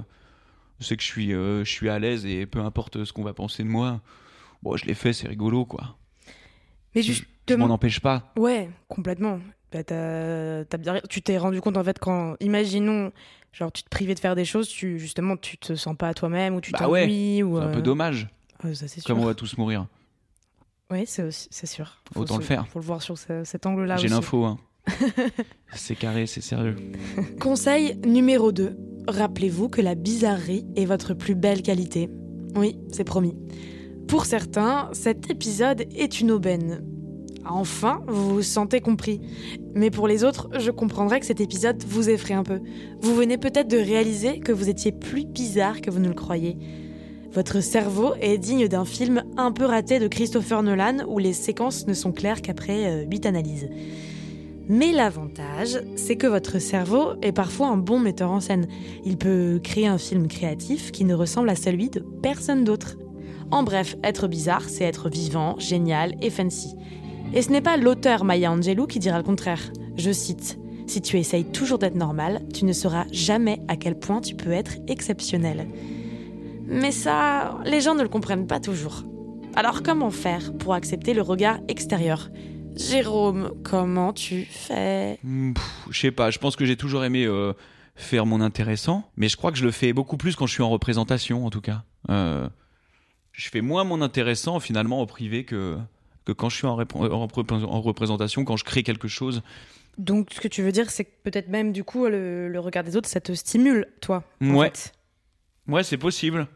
c'est 0.79 0.95
que 0.95 1.03
je 1.03 1.07
suis, 1.07 1.33
euh, 1.33 1.63
je 1.65 1.69
suis 1.71 1.89
à 1.89 1.99
l'aise 1.99 2.25
et 2.25 2.45
peu 2.45 2.59
importe 2.61 3.03
ce 3.03 3.11
qu'on 3.13 3.23
va 3.23 3.33
penser 3.33 3.63
de 3.63 3.67
moi, 3.69 4.01
bon, 4.63 4.77
je 4.77 4.85
l'ai 4.85 4.93
fait, 4.93 5.13
c'est 5.13 5.27
rigolo, 5.27 5.65
quoi. 5.65 5.97
Mais 6.95 7.01
Je, 7.01 7.11
je 7.13 7.19
justement. 7.19 7.67
m'en 7.67 7.73
empêche 7.73 7.99
pas. 7.99 8.31
Ouais, 8.37 8.69
complètement. 8.87 9.39
Bah, 9.71 9.83
bien... 10.79 11.01
Tu 11.09 11.21
t'es 11.21 11.37
rendu 11.37 11.61
compte 11.61 11.77
en 11.77 11.83
fait 11.83 11.99
quand, 11.99 12.35
imaginons, 12.39 13.11
genre 13.53 13.71
tu 13.71 13.83
te 13.83 13.89
privais 13.89 14.15
de 14.15 14.19
faire 14.19 14.35
des 14.35 14.45
choses, 14.45 14.67
tu 14.67 14.97
justement 14.97 15.37
tu 15.37 15.57
te 15.57 15.75
sens 15.75 15.95
pas 15.95 16.07
à 16.07 16.13
toi-même 16.13 16.55
ou 16.55 16.61
tu 16.61 16.71
Bah 16.71 16.87
ouais, 16.89 17.01
t'ennuies 17.01 17.43
ou. 17.43 17.57
C'est 17.59 17.65
un 17.65 17.69
peu 17.69 17.81
dommage, 17.81 18.27
ça 18.73 18.87
sûr. 18.87 19.03
comme 19.03 19.19
on 19.19 19.25
va 19.25 19.35
tous 19.35 19.57
mourir. 19.57 19.85
Oui, 20.91 21.03
c'est 21.05 21.65
sûr. 21.67 22.01
Autant 22.15 22.35
se- 22.35 22.39
le 22.39 22.45
faire. 22.45 22.67
Faut 22.67 22.79
le 22.79 22.85
voir 22.85 23.01
sur 23.01 23.17
ce- 23.17 23.43
cet 23.43 23.65
angle-là 23.65 23.97
J'ai 23.97 24.07
l'info, 24.07 24.43
hein. 24.45 24.57
c'est 25.73 25.95
carré, 25.95 26.25
c'est 26.25 26.41
sérieux. 26.41 26.75
Conseil 27.39 27.95
numéro 28.05 28.51
2. 28.51 28.75
Rappelez-vous 29.07 29.69
que 29.69 29.81
la 29.81 29.93
bizarrerie 29.95 30.65
est 30.75 30.85
votre 30.85 31.13
plus 31.13 31.35
belle 31.35 31.61
qualité. 31.61 32.09
Oui, 32.55 32.79
c'est 32.91 33.03
promis. 33.03 33.35
Pour 34.07 34.25
certains, 34.25 34.89
cet 34.93 35.29
épisode 35.29 35.81
est 35.95 36.19
une 36.21 36.31
aubaine. 36.31 36.83
enfin, 37.45 38.01
vous 38.07 38.35
vous 38.35 38.41
sentez 38.41 38.79
compris. 38.81 39.21
Mais 39.75 39.91
pour 39.91 40.07
les 40.07 40.23
autres, 40.23 40.49
je 40.59 40.71
comprendrais 40.71 41.19
que 41.19 41.25
cet 41.27 41.39
épisode 41.41 41.83
vous 41.87 42.09
effraie 42.09 42.33
un 42.33 42.43
peu. 42.43 42.59
Vous 43.01 43.13
venez 43.15 43.37
peut-être 43.37 43.67
de 43.67 43.77
réaliser 43.77 44.39
que 44.39 44.51
vous 44.51 44.69
étiez 44.69 44.91
plus 44.91 45.25
bizarre 45.25 45.81
que 45.81 45.91
vous 45.91 45.99
ne 45.99 46.07
le 46.07 46.13
croyez. 46.15 46.57
Votre 47.31 47.61
cerveau 47.61 48.13
est 48.19 48.39
digne 48.39 48.67
d'un 48.67 48.85
film 48.85 49.23
un 49.37 49.51
peu 49.51 49.65
raté 49.65 49.99
de 49.99 50.07
Christopher 50.07 50.63
Nolan 50.63 51.05
où 51.07 51.19
les 51.19 51.33
séquences 51.33 51.85
ne 51.85 51.93
sont 51.93 52.11
claires 52.11 52.41
qu'après 52.41 53.05
8 53.05 53.25
analyses. 53.27 53.69
Mais 54.67 54.91
l'avantage, 54.91 55.79
c'est 55.95 56.15
que 56.15 56.27
votre 56.27 56.59
cerveau 56.59 57.13
est 57.21 57.31
parfois 57.31 57.69
un 57.69 57.77
bon 57.77 57.99
metteur 57.99 58.31
en 58.31 58.39
scène. 58.39 58.67
Il 59.03 59.17
peut 59.17 59.59
créer 59.63 59.87
un 59.87 59.97
film 59.97 60.27
créatif 60.27 60.91
qui 60.91 61.05
ne 61.05 61.13
ressemble 61.15 61.49
à 61.49 61.55
celui 61.55 61.89
de 61.89 61.99
personne 61.99 62.63
d'autre. 62.63 62.97
En 63.51 63.63
bref, 63.63 63.95
être 64.03 64.27
bizarre, 64.27 64.67
c'est 64.67 64.83
être 64.83 65.09
vivant, 65.09 65.57
génial 65.57 66.15
et 66.21 66.29
fancy. 66.29 66.75
Et 67.33 67.41
ce 67.41 67.51
n'est 67.51 67.61
pas 67.61 67.77
l'auteur 67.77 68.23
Maya 68.23 68.51
Angelou 68.51 68.85
qui 68.87 68.99
dira 68.99 69.17
le 69.17 69.23
contraire. 69.23 69.71
Je 69.97 70.11
cite 70.11 70.59
Si 70.87 71.01
tu 71.01 71.17
essayes 71.17 71.45
toujours 71.45 71.79
d'être 71.79 71.95
normal, 71.95 72.41
tu 72.53 72.65
ne 72.65 72.73
sauras 72.73 73.05
jamais 73.11 73.61
à 73.67 73.75
quel 73.75 73.97
point 73.97 74.21
tu 74.21 74.35
peux 74.35 74.51
être 74.51 74.73
exceptionnel. 74.87 75.67
Mais 76.69 76.91
ça, 76.91 77.57
les 77.65 77.81
gens 77.81 77.95
ne 77.95 78.03
le 78.03 78.09
comprennent 78.09 78.47
pas 78.47 78.59
toujours. 78.59 79.03
Alors 79.55 79.81
comment 79.83 80.11
faire 80.11 80.53
pour 80.57 80.73
accepter 80.73 81.13
le 81.13 81.21
regard 81.21 81.59
extérieur? 81.67 82.29
Jérôme, 82.75 83.51
comment 83.63 84.13
tu 84.13 84.45
fais? 84.45 85.19
Hmm, 85.23 85.53
Je 85.89 85.99
sais 85.99 86.11
pas, 86.11 86.29
je 86.31 86.37
pense 86.39 86.55
que 86.55 86.65
j'ai 86.65 86.77
toujours 86.77 87.03
aimé 87.03 87.25
euh, 87.25 87.53
faire 87.95 88.25
mon 88.25 88.39
intéressant, 88.41 89.09
mais 89.17 89.27
je 89.27 89.35
crois 89.37 89.51
que 89.51 89.57
je 89.57 89.65
le 89.65 89.71
fais 89.71 89.91
beaucoup 89.91 90.17
plus 90.17 90.35
quand 90.35 90.45
je 90.45 90.53
suis 90.53 90.63
en 90.63 90.69
représentation, 90.69 91.45
en 91.45 91.49
tout 91.49 91.61
cas. 91.61 91.83
Euh, 92.09 92.47
je 93.31 93.49
fais 93.49 93.61
moins 93.61 93.83
mon 93.83 94.01
intéressant 94.01 94.59
finalement 94.59 95.01
au 95.01 95.05
privé 95.07 95.43
que, 95.45 95.77
que 96.25 96.31
quand 96.31 96.49
je 96.49 96.55
suis 96.57 96.67
en, 96.67 96.77
en 96.79 97.27
en 97.63 97.81
représentation, 97.81 98.45
quand 98.45 98.55
je 98.57 98.63
crée 98.63 98.83
quelque 98.83 99.07
chose. 99.07 99.41
Donc 99.97 100.29
ce 100.31 100.39
que 100.39 100.47
tu 100.47 100.61
veux 100.61 100.71
dire, 100.71 100.89
c'est 100.91 101.03
que 101.05 101.11
peut-être 101.23 101.49
même 101.49 101.73
du 101.73 101.83
coup 101.83 102.05
le, 102.05 102.47
le 102.47 102.59
regard 102.59 102.83
des 102.83 102.95
autres, 102.95 103.09
ça 103.09 103.19
te 103.19 103.33
stimule, 103.33 103.87
toi. 103.99 104.23
en 104.41 104.53
Ouais. 104.55 104.67
fait? 104.67 104.93
Ouais, 105.67 105.83
c'est 105.83 105.97
possible. 105.97 106.47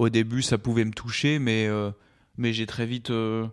Au 0.00 0.08
début, 0.08 0.40
ça 0.40 0.56
pouvait 0.56 0.86
me 0.86 0.92
toucher, 0.92 1.38
mais, 1.38 1.66
euh, 1.66 1.90
mais 2.38 2.54
j'ai 2.54 2.64
très 2.64 2.86
vite. 2.86 3.10
euh, 3.10 3.46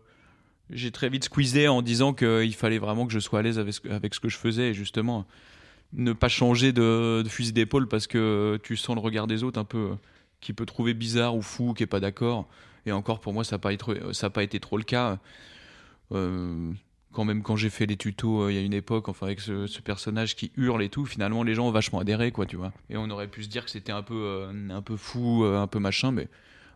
j'ai 0.69 0.91
très 0.91 1.09
vite 1.09 1.25
squeezé 1.25 1.67
en 1.67 1.81
disant 1.81 2.13
qu'il 2.13 2.53
fallait 2.55 2.77
vraiment 2.77 3.05
que 3.05 3.11
je 3.11 3.19
sois 3.19 3.39
à 3.39 3.41
l'aise 3.41 3.59
avec, 3.59 3.73
ce- 3.73 4.19
que 4.21 4.29
je 4.29 4.37
faisais 4.37 4.69
et 4.69 4.73
justement 4.73 5.25
ne 5.91 6.13
pas 6.13 6.29
changer 6.29 6.71
de, 6.71 7.21
fusil 7.29 7.51
d'épaule 7.51 7.89
parce 7.89 8.07
que 8.07 8.57
tu 8.63 8.77
sens 8.77 8.95
le 8.95 9.01
regard 9.01 9.27
des 9.27 9.43
autres 9.43 9.59
un 9.59 9.65
peu 9.65 9.77
euh, 9.91 9.95
qui 10.39 10.53
peut 10.53 10.65
trouver 10.65 10.93
bizarre 10.93 11.35
ou 11.35 11.41
fou, 11.41 11.73
qui 11.73 11.83
est 11.83 11.85
pas 11.85 11.99
d'accord. 11.99 12.47
Et 12.85 12.93
encore 12.93 13.19
pour 13.19 13.33
moi, 13.33 13.43
ça 13.43 13.57
n'a 13.57 13.59
pas, 13.59 13.73
été- 13.73 14.59
trop 14.61 14.77
le 14.77 14.83
cas. 14.85 15.19
Euh, 16.13 16.71
quand 17.17 17.25
même 17.25 17.41
quand 17.41 17.55
j'ai 17.55 17.71
fait 17.71 17.87
les 17.87 17.97
tutos 17.97 18.43
euh, 18.43 18.51
il 18.51 18.55
y 18.55 18.59
a 18.59 18.61
une 18.61 18.75
époque 18.75 19.09
enfin 19.09 19.25
avec 19.25 19.39
ce, 19.39 19.81
personnage 19.81 20.35
qui 20.35 20.51
hurle 20.55 20.83
et 20.83 20.89
tout 20.89 21.03
finalement 21.07 21.41
les 21.41 21.55
gens 21.55 21.67
ont 21.67 21.71
vachement 21.71 21.97
adhéré 21.97 22.31
quoi 22.31 22.45
tu 22.45 22.57
vois. 22.57 22.71
Et 22.91 22.97
on 22.97 23.09
aurait 23.09 23.27
pu 23.27 23.41
se 23.41 23.49
dire 23.49 23.65
que 23.65 23.71
c'était 23.71 23.91
un 23.91 24.03
peu 24.03 24.13
euh, 24.13 24.69
un 24.69 24.83
peu 24.83 24.95
fou 24.97 25.43
euh, 25.43 25.59
un 25.59 25.65
peu 25.65 25.79
machin 25.79 26.11
mais 26.11 26.27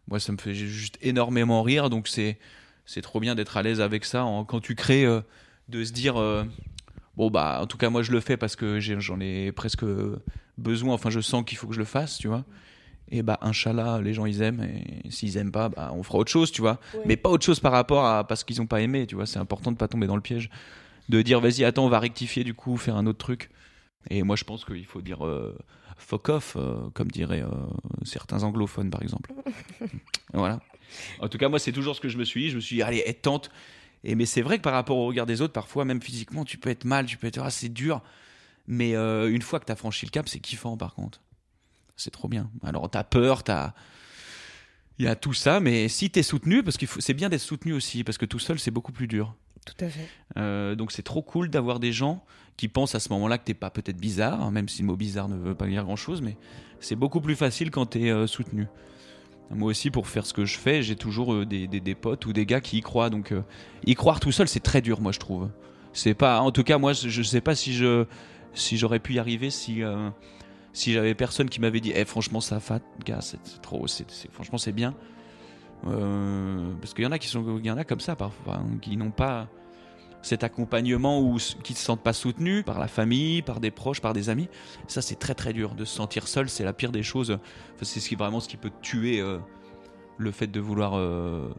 moi 0.08 0.20
ça 0.20 0.32
me 0.32 0.40
fait 0.40 0.56
juste 0.56 0.98
énormément 1.04 1.62
rire 1.62 1.92
donc 1.92 2.08
c'est 2.08 2.40
c'est 2.88 3.04
trop 3.04 3.20
bien 3.20 3.36
d'être 3.36 3.56
à 3.56 3.62
l'aise 3.62 3.82
avec 3.82 4.04
ça 4.04 4.26
quand 4.48 4.62
tu 4.62 4.74
crées 4.74 5.06
de 5.70 5.84
se 5.84 5.92
dire 5.92 6.16
bon 7.16 7.30
bah 7.30 7.60
en 7.62 7.68
tout 7.68 7.78
cas 7.78 7.92
moi 7.92 8.02
je 8.02 8.12
le 8.12 8.20
fais 8.20 8.36
parce 8.36 8.56
que 8.56 8.80
j'en 8.80 9.20
ai 9.20 9.52
presque 9.52 9.86
besoin 10.58 10.96
enfin 10.96 11.12
je 11.12 11.20
sens 11.20 11.46
qu'il 11.46 11.60
faut 11.60 11.68
que 11.68 11.76
je 11.76 11.80
le 11.80 11.86
fasse 11.86 12.18
tu 12.18 12.28
vois 12.28 12.46
et 13.12 13.24
bah 13.24 13.38
inchallah 13.42 14.00
les 14.02 14.14
gens 14.14 14.26
ils 14.26 14.42
aiment 14.42 14.64
et 14.64 15.10
s'ils 15.12 15.36
aiment 15.38 15.52
pas 15.52 15.68
bah 15.68 15.92
on 15.94 16.02
fera 16.02 16.18
autre 16.18 16.32
chose 16.32 16.52
tu 16.52 16.62
vois. 16.62 16.80
Mais 17.06 17.18
pas 17.18 17.30
autre 17.30 17.46
chose 17.46 17.60
par 17.60 17.74
rapport 17.74 18.06
à 18.06 18.26
parce 18.26 18.44
qu'ils 18.44 18.62
ont 18.62 18.68
pas 18.68 18.82
aimé 18.82 19.06
tu 19.06 19.16
vois. 19.16 19.26
C'est 19.26 19.40
important 19.40 19.72
de 19.72 19.78
pas 19.78 19.90
tomber 19.90 20.08
dans 20.08 20.16
le 20.16 20.22
piège. 20.22 20.50
De 21.10 21.22
dire 21.22 21.42
vas-y 21.42 21.66
attends 21.66 21.86
on 21.86 21.90
va 21.90 22.00
rectifier 22.00 22.44
du 22.46 22.54
coup 22.54 22.78
faire 22.78 22.96
un 22.96 23.06
autre 23.06 23.20
truc. 23.20 23.50
Et 24.10 24.24
moi 24.24 24.38
je 24.38 24.46
pense 24.46 24.64
qu'il 24.64 24.86
faut 24.86 25.02
dire 25.02 25.26
euh, 25.26 25.58
fuck 25.98 26.30
off 26.30 26.56
euh, 26.56 26.90
comme 26.94 27.12
diraient 27.12 27.44
euh, 27.44 27.50
certains 28.04 28.44
anglophones 28.44 28.90
par 28.90 29.02
exemple. 29.02 29.34
Voilà. 30.34 30.62
En 31.20 31.28
tout 31.28 31.38
cas 31.38 31.50
moi 31.50 31.60
c'est 31.60 31.74
toujours 31.74 31.96
ce 31.98 32.02
que 32.02 32.08
je 32.08 32.18
me 32.18 32.24
suis 32.24 32.44
dit. 32.44 32.50
Je 32.50 32.56
me 32.56 32.62
suis 32.62 32.78
dit 32.78 32.82
allez 32.82 33.04
et 33.06 33.14
tente. 33.14 33.52
Et 34.06 34.16
mais 34.16 34.26
c'est 34.26 34.42
vrai 34.42 34.58
que 34.58 34.64
par 34.64 34.74
rapport 34.74 34.98
au 34.98 35.06
regard 35.06 35.26
des 35.26 35.42
autres 35.42 35.54
parfois 35.54 35.84
même 35.84 36.02
physiquement 36.02 36.46
tu 36.46 36.58
peux 36.58 36.70
être 36.70 36.86
mal 36.86 37.06
tu 37.06 37.18
peux 37.18 37.28
être 37.28 37.42
ah, 37.44 37.52
c'est 37.52 37.70
dur. 37.70 38.02
Mais 38.68 38.94
une 38.94 39.42
fois 39.42 39.60
que 39.60 39.66
tu 39.66 39.72
as 39.74 39.76
franchi 39.76 40.06
le 40.06 40.12
cap 40.12 40.30
c'est 40.30 40.40
kiffant 40.40 40.78
par 40.78 40.94
contre 40.94 41.20
c'est 41.96 42.12
trop 42.12 42.28
bien. 42.28 42.50
Alors 42.64 42.90
t'as 42.90 43.04
peur, 43.04 43.44
t'as, 43.44 43.74
il 45.00 45.06
y 45.06 45.08
a 45.08 45.16
tout 45.16 45.34
ça, 45.34 45.60
mais 45.60 45.88
si 45.88 46.10
t'es 46.10 46.24
soutenu, 46.24 46.64
parce 46.64 46.78
que 46.78 46.86
c'est 47.00 47.14
bien 47.14 47.30
d'être 47.30 47.42
soutenu 47.42 47.74
aussi, 47.74 48.04
parce 48.04 48.18
que 48.18 48.26
tout 48.26 48.40
seul 48.40 48.60
c'est 48.60 48.72
beaucoup 48.72 48.92
plus 48.92 49.08
dur. 49.08 49.36
Tout 49.66 49.86
à 49.86 49.90
fait. 49.90 50.08
Euh, 50.38 50.76
donc 50.76 50.92
c'est 50.92 51.04
trop 51.04 51.22
cool 51.22 51.50
d'avoir 51.50 51.80
des 51.80 51.92
gens 51.92 52.24
qui 52.58 52.68
pensent 52.68 52.96
à 52.96 53.00
ce 53.00 53.10
moment-là 53.10 53.38
que 53.38 53.44
t'es 53.46 53.54
pas 53.54 53.70
peut-être 53.70 53.98
bizarre, 53.98 54.42
hein, 54.42 54.52
même 54.52 54.68
si 54.70 54.82
le 54.82 54.88
mot 54.88 54.96
bizarre 54.96 55.28
ne 55.30 55.36
veut 55.38 55.56
pas 55.56 55.68
dire 55.68 55.84
grand-chose, 55.84 56.22
mais 56.22 56.36
c'est 56.80 56.96
beaucoup 56.96 57.22
plus 57.22 57.36
facile 57.36 57.72
quand 57.72 57.86
t'es 57.88 58.10
euh, 58.10 58.28
soutenu. 58.28 58.68
Moi 59.54 59.70
aussi, 59.70 59.92
pour 59.92 60.08
faire 60.08 60.26
ce 60.26 60.34
que 60.34 60.46
je 60.46 60.58
fais, 60.58 60.82
j'ai 60.82 60.96
toujours 60.96 61.34
euh, 61.34 61.46
des, 61.46 61.68
des- 61.68 61.82
des 61.82 61.94
potes 61.96 62.26
ou 62.26 62.32
des 62.34 62.46
gars 62.46 62.62
qui 62.62 62.78
y 62.78 62.82
croient. 62.82 63.10
Donc, 63.10 63.34
y 63.86 63.96
croire 63.96 64.20
tout 64.22 64.32
seul, 64.32 64.48
c'est 64.48 64.62
très 64.62 64.82
dur, 64.82 65.02
moi, 65.02 65.12
je 65.12 65.20
trouve. 65.20 65.50
C'est 65.94 66.14
pas, 66.14 66.40
en 66.40 66.52
tout 66.52 66.64
cas, 66.64 66.78
moi, 66.78 66.94
je 66.94 67.10
je 67.10 67.22
sais 67.22 67.42
pas 67.42 67.54
si 67.54 67.74
je, 67.74 68.06
si 68.54 68.78
j'aurais 68.78 69.00
pu 69.00 69.16
y 69.16 69.20
arriver 69.20 69.50
si, 69.50 69.84
si 70.74 70.94
j'avais 70.94 71.16
personne 71.16 71.50
qui 71.50 71.60
m'avait 71.60 71.82
dit, 71.82 71.92
Eh, 71.96 72.06
franchement, 72.06 72.42
ça 72.42 72.60
fat, 72.60 72.80
c'est 73.22 73.62
trop, 73.62 73.86
franchement, 74.32 74.58
c'est 74.58 74.72
bien. 74.72 74.94
Euh, 75.88 76.74
parce 76.80 76.94
qu'il 76.94 77.04
y 77.04 77.08
en 77.08 77.12
a 77.12 77.20
qui 77.20 77.28
sont, 77.28 77.58
il 77.58 77.66
y 77.66 77.72
en 77.72 77.78
a 77.78 77.84
comme 77.84 78.00
ça 78.00 78.16
parfois, 78.16 78.58
hein, 78.58 78.78
qui 78.82 78.96
n'ont 78.98 79.12
pas 79.12 79.48
cet 80.22 80.44
accompagnement 80.44 81.20
ou 81.20 81.38
qui 81.64 81.74
se 81.74 81.84
sentent 81.84 82.04
pas 82.04 82.14
soutenus 82.14 82.64
par 82.64 82.80
la 82.80 82.88
famille, 82.88 83.42
par 83.42 83.60
des 83.60 83.72
proches, 83.72 84.02
par 84.02 84.14
des 84.14 84.30
amis. 84.30 84.48
Ça, 84.88 85.02
c'est 85.02 85.16
très 85.16 85.34
très 85.34 85.52
dur. 85.52 85.74
De 85.74 85.84
se 85.84 85.96
sentir 85.96 86.28
seul, 86.28 86.48
c'est 86.48 86.64
la 86.64 86.74
pire 86.74 86.92
des 86.92 87.02
choses. 87.02 87.40
C'est 87.82 88.16
vraiment 88.16 88.40
ce 88.40 88.48
qui 88.48 88.58
peut 88.58 88.72
tuer 88.84 89.20
euh, 89.20 89.40
le 90.18 90.32
fait 90.32 90.46
de 90.46 90.60
vouloir 90.60 90.96
euh, 90.96 91.50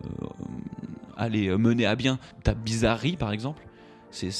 aller 1.16 1.56
mener 1.56 1.86
à 1.86 1.96
bien 1.96 2.20
ta 2.44 2.54
bizarrerie, 2.54 3.16
par 3.16 3.32
exemple. 3.32 3.62
C'est 4.12 4.30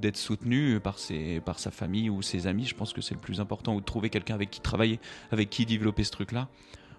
d'être 0.00 0.16
soutenu 0.16 0.80
par, 0.80 0.98
ses, 0.98 1.40
par 1.40 1.58
sa 1.58 1.70
famille 1.70 2.10
ou 2.10 2.20
ses 2.20 2.46
amis. 2.46 2.66
Je 2.66 2.74
pense 2.74 2.92
que 2.92 3.00
c'est 3.00 3.14
le 3.14 3.20
plus 3.20 3.40
important. 3.40 3.74
Ou 3.74 3.80
de 3.80 3.84
trouver 3.84 4.10
quelqu'un 4.10 4.34
avec 4.34 4.50
qui 4.50 4.60
travailler, 4.60 4.98
avec 5.30 5.50
qui 5.50 5.64
développer 5.64 6.04
ce 6.04 6.10
truc-là. 6.10 6.48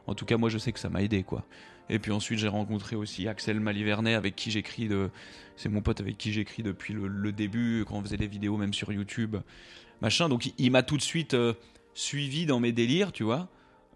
En 0.07 0.15
tout 0.15 0.25
cas, 0.25 0.37
moi, 0.37 0.49
je 0.49 0.57
sais 0.57 0.71
que 0.71 0.79
ça 0.79 0.89
m'a 0.89 1.03
aidé, 1.03 1.23
quoi. 1.23 1.45
Et 1.89 1.99
puis 1.99 2.11
ensuite, 2.11 2.39
j'ai 2.39 2.47
rencontré 2.47 2.95
aussi 2.95 3.27
Axel 3.27 3.59
Malivernet, 3.59 4.13
avec 4.13 4.35
qui 4.35 4.49
j'écris 4.51 4.87
de. 4.87 5.09
C'est 5.55 5.69
mon 5.69 5.81
pote 5.81 5.99
avec 5.99 6.17
qui 6.17 6.31
j'écris 6.31 6.63
depuis 6.63 6.93
le, 6.93 7.31
début, 7.31 7.83
quand 7.87 7.95
on 7.95 8.01
faisait 8.01 8.17
des 8.17 8.27
vidéos, 8.27 8.57
même 8.57 8.73
sur 8.73 8.91
YouTube, 8.91 9.35
machin. 10.01 10.29
Donc, 10.29 10.51
il, 10.57 10.71
m'a 10.71 10.83
tout 10.83 10.97
de 10.97 11.01
suite 11.01 11.33
euh, 11.33 11.53
suivi 11.93 12.45
dans 12.45 12.59
mes 12.59 12.71
délires, 12.71 13.11
tu 13.11 13.23
vois. 13.23 13.49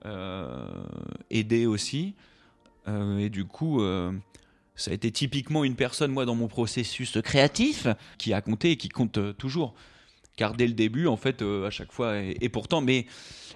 Euh, 0.05 0.83
aidé 1.29 1.65
aussi. 1.65 2.15
Euh, 2.87 3.17
et 3.19 3.29
du 3.29 3.45
coup, 3.45 3.81
ça 4.75 4.91
a 4.91 4.93
été 4.93 5.11
typiquement 5.11 5.63
une 5.63 5.75
personne, 5.75 6.11
moi, 6.11 6.25
dans 6.25 6.35
mon 6.35 6.47
processus 6.47 7.17
créatif, 7.23 7.87
qui 8.17 8.33
a 8.33 8.41
compté 8.41 8.71
et 8.71 8.77
qui 8.77 8.89
compte 8.89 9.17
euh, 9.17 9.33
toujours. 9.33 9.75
Car 10.35 10.55
dès 10.55 10.65
le 10.65 10.73
début, 10.73 11.05
en 11.05 11.17
fait, 11.17 11.43
euh, 11.43 11.67
à 11.67 11.69
chaque 11.69 11.91
fois, 11.91 12.17
et, 12.17 12.49
pourtant, 12.49 12.81
mais 12.81 13.05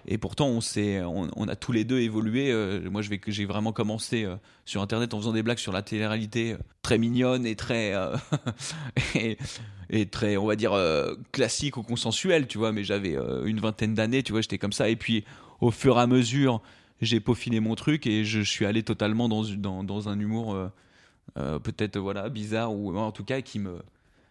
et 0.07 0.19
pourtant, 0.19 0.47
on, 0.47 0.61
s'est, 0.61 1.01
on, 1.01 1.47
a 1.47 1.55
tous 1.55 1.71
les 1.71 1.85
deux 1.85 1.99
évolué. 1.99 2.51
Euh, 2.51 2.87
moi, 2.91 3.01
je 3.01 3.09
vais, 3.09 3.19
j'ai 3.27 3.45
vraiment 3.45 3.73
commencé 3.73 4.27
sur 4.63 4.83
Internet 4.83 5.15
en 5.15 5.17
faisant 5.17 5.33
des 5.33 5.41
blagues 5.41 5.57
sur 5.57 5.71
la 5.71 5.81
télé-réalité 5.81 6.55
très 6.83 6.99
mignonne 6.99 7.47
et 7.47 7.55
très, 7.55 7.95
et, 9.89 10.05
très, 10.05 10.37
on 10.37 10.45
va 10.45 10.55
dire, 10.55 10.79
classique 11.31 11.77
ou 11.77 11.83
consensuelle, 11.83 12.45
tu 12.45 12.59
vois. 12.59 12.71
Mais 12.71 12.83
j'avais 12.83 13.17
une 13.45 13.59
vingtaine 13.59 13.95
d'années, 13.95 14.21
tu 14.21 14.33
vois, 14.33 14.41
j'étais 14.41 14.59
comme 14.59 14.71
ça. 14.71 14.87
Et 14.87 14.95
puis, 14.95 15.25
au 15.61 15.71
fur 15.71 15.97
et 15.97 16.01
à 16.01 16.07
mesure, 16.07 16.61
j'ai 17.01 17.19
peaufiné 17.19 17.59
mon 17.59 17.73
truc 17.73 18.05
et 18.05 18.23
je, 18.23 18.41
suis 18.41 18.67
allé 18.67 18.83
totalement 18.83 19.27
dans, 19.27 19.43
dans, 19.43 19.83
dans 19.83 20.09
un 20.09 20.19
humour 20.19 20.55
euh, 21.37 21.59
peut-être 21.59 21.97
voilà 21.97 22.29
bizarre 22.29 22.73
ou 22.73 22.95
en 22.97 23.11
tout 23.11 23.23
cas 23.23 23.41
qui 23.41 23.59
me 23.59 23.79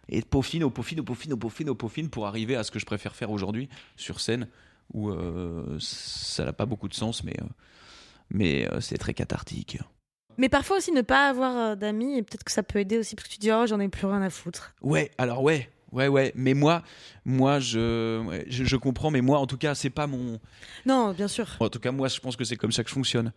et 0.09 0.23
peaufine 0.23 0.65
au 0.65 0.71
peaufine 0.71 1.01
au 1.01 1.05
peaufine 1.05 1.33
au 1.33 1.37
peaufine 1.37 1.71
au 1.71 1.75
peaufine 1.75 2.11
pour 2.11 2.27
arriver 2.27 2.57
à 2.57 2.63
ce 2.63 2.71
que 2.71 2.79
je 2.79 2.87
préfère 2.87 3.15
faire 3.15 3.31
aujourd'hui 3.31 3.69
sur 3.97 4.21
scène 4.21 4.49
où 4.93 5.11
euh, 5.11 5.79
ça 5.81 6.45
n'a 6.45 6.53
pas 6.53 6.67
beaucoup 6.67 6.89
de 6.89 6.95
sens 6.95 7.25
mais 7.25 7.35
euh, 7.41 7.47
mais 8.31 8.71
euh, 8.73 8.81
c'est 8.81 8.99
très 8.99 9.15
cathartique. 9.15 9.79
Mais 10.39 10.49
parfois 10.49 10.79
aussi 10.79 10.93
ne 10.93 11.01
pas 11.01 11.29
avoir 11.29 11.77
d'amis, 11.77 12.19
et 12.19 12.23
peut-être 12.23 12.45
que 12.45 12.53
ça 12.53 12.63
peut 12.63 12.79
aider 12.79 12.99
aussi 12.99 13.15
parce 13.15 13.29
que 13.29 13.33
tu 13.33 13.39
dis 13.39 13.51
oh 13.53 13.67
j'en 13.67 13.81
ai 13.81 13.89
plus 13.89 14.07
rien 14.07 14.21
à 14.21 14.29
foutre. 14.29 14.75
Ouais, 14.83 15.11
alors 15.17 15.43
ouais, 15.43 15.71
ouais, 15.93 16.09
ouais. 16.09 16.33
Mais 16.35 16.55
moi, 16.55 16.83
moi, 17.25 17.61
je, 17.61 18.21
ouais, 18.25 18.45
je, 18.49 18.65
je 18.65 18.77
comprends. 18.77 19.11
Mais 19.11 19.21
moi, 19.21 19.39
en 19.39 19.47
tout 19.47 19.57
cas, 19.57 19.75
c'est 19.75 19.91
pas 19.91 20.07
mon. 20.07 20.39
Non, 20.85 21.13
bien 21.13 21.29
sûr. 21.29 21.47
En 21.61 21.69
tout 21.69 21.79
cas, 21.81 21.93
moi, 21.93 22.09
je 22.09 22.21
pense 22.21 22.37
que 22.37 22.45
c'est 22.45 22.57
comme 22.57 22.73
ça 22.73 22.83
que 22.83 22.89
je 22.89 22.95
fonctionne. 22.95 23.33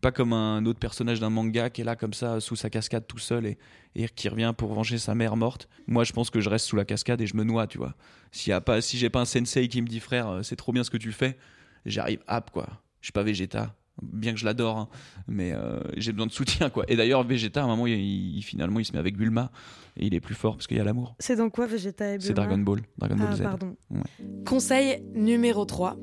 Pas 0.00 0.12
comme 0.12 0.32
un 0.32 0.64
autre 0.64 0.78
personnage 0.78 1.20
d'un 1.20 1.28
manga 1.28 1.68
qui 1.68 1.82
est 1.82 1.84
là 1.84 1.94
comme 1.94 2.14
ça 2.14 2.40
sous 2.40 2.56
sa 2.56 2.70
cascade 2.70 3.06
tout 3.06 3.18
seul 3.18 3.44
et, 3.44 3.58
et 3.94 4.08
qui 4.08 4.30
revient 4.30 4.54
pour 4.56 4.72
venger 4.72 4.96
sa 4.96 5.14
mère 5.14 5.36
morte. 5.36 5.68
Moi, 5.86 6.04
je 6.04 6.12
pense 6.12 6.30
que 6.30 6.40
je 6.40 6.48
reste 6.48 6.66
sous 6.66 6.76
la 6.76 6.86
cascade 6.86 7.20
et 7.20 7.26
je 7.26 7.36
me 7.36 7.44
noie, 7.44 7.66
tu 7.66 7.76
vois. 7.78 7.94
S'il 8.32 8.50
y 8.50 8.54
a 8.54 8.60
pas, 8.62 8.80
si 8.80 8.96
j'ai 8.96 9.10
pas 9.10 9.20
un 9.20 9.26
sensei 9.26 9.68
qui 9.68 9.82
me 9.82 9.86
dit 9.86 10.00
frère, 10.00 10.28
euh, 10.28 10.42
c'est 10.42 10.56
trop 10.56 10.72
bien 10.72 10.84
ce 10.84 10.90
que 10.90 10.96
tu 10.96 11.12
fais, 11.12 11.36
j'arrive 11.84 12.20
hop 12.28 12.50
quoi. 12.50 12.66
Je 13.02 13.06
suis 13.06 13.12
pas 13.12 13.22
Vegeta. 13.22 13.74
Bien 14.02 14.32
que 14.32 14.38
je 14.38 14.44
l'adore, 14.44 14.76
hein, 14.78 14.88
mais 15.28 15.52
euh, 15.52 15.80
j'ai 15.96 16.12
besoin 16.12 16.26
de 16.26 16.32
soutien, 16.32 16.70
quoi. 16.70 16.84
Et 16.88 16.96
d'ailleurs, 16.96 17.22
Vegeta, 17.24 17.60
à 17.62 17.64
un 17.64 17.68
moment, 17.68 17.86
il, 17.86 17.94
il- 17.98 18.42
finalement, 18.42 18.80
il 18.80 18.84
se 18.84 18.92
met 18.92 18.98
avec 18.98 19.16
Bulma 19.16 19.50
et 19.96 20.06
il 20.06 20.14
est 20.14 20.20
plus 20.20 20.34
fort 20.34 20.56
parce 20.56 20.66
qu'il 20.66 20.76
y 20.76 20.80
a 20.80 20.84
l'amour. 20.84 21.14
C'est 21.18 21.36
dans 21.36 21.50
quoi 21.50 21.66
Vegeta 21.66 22.14
et 22.14 22.20
C'est 22.20 22.32
Bulma 22.32 22.46
Dragon 22.46 22.62
Ball, 22.62 22.80
Dragon 22.98 23.16
Ball 23.16 23.28
Ah, 23.30 23.36
Z. 23.36 23.42
pardon. 23.42 23.76
Ouais. 23.90 24.00
Conseil 24.46 25.02
numéro 25.14 25.64
3. 25.64 25.96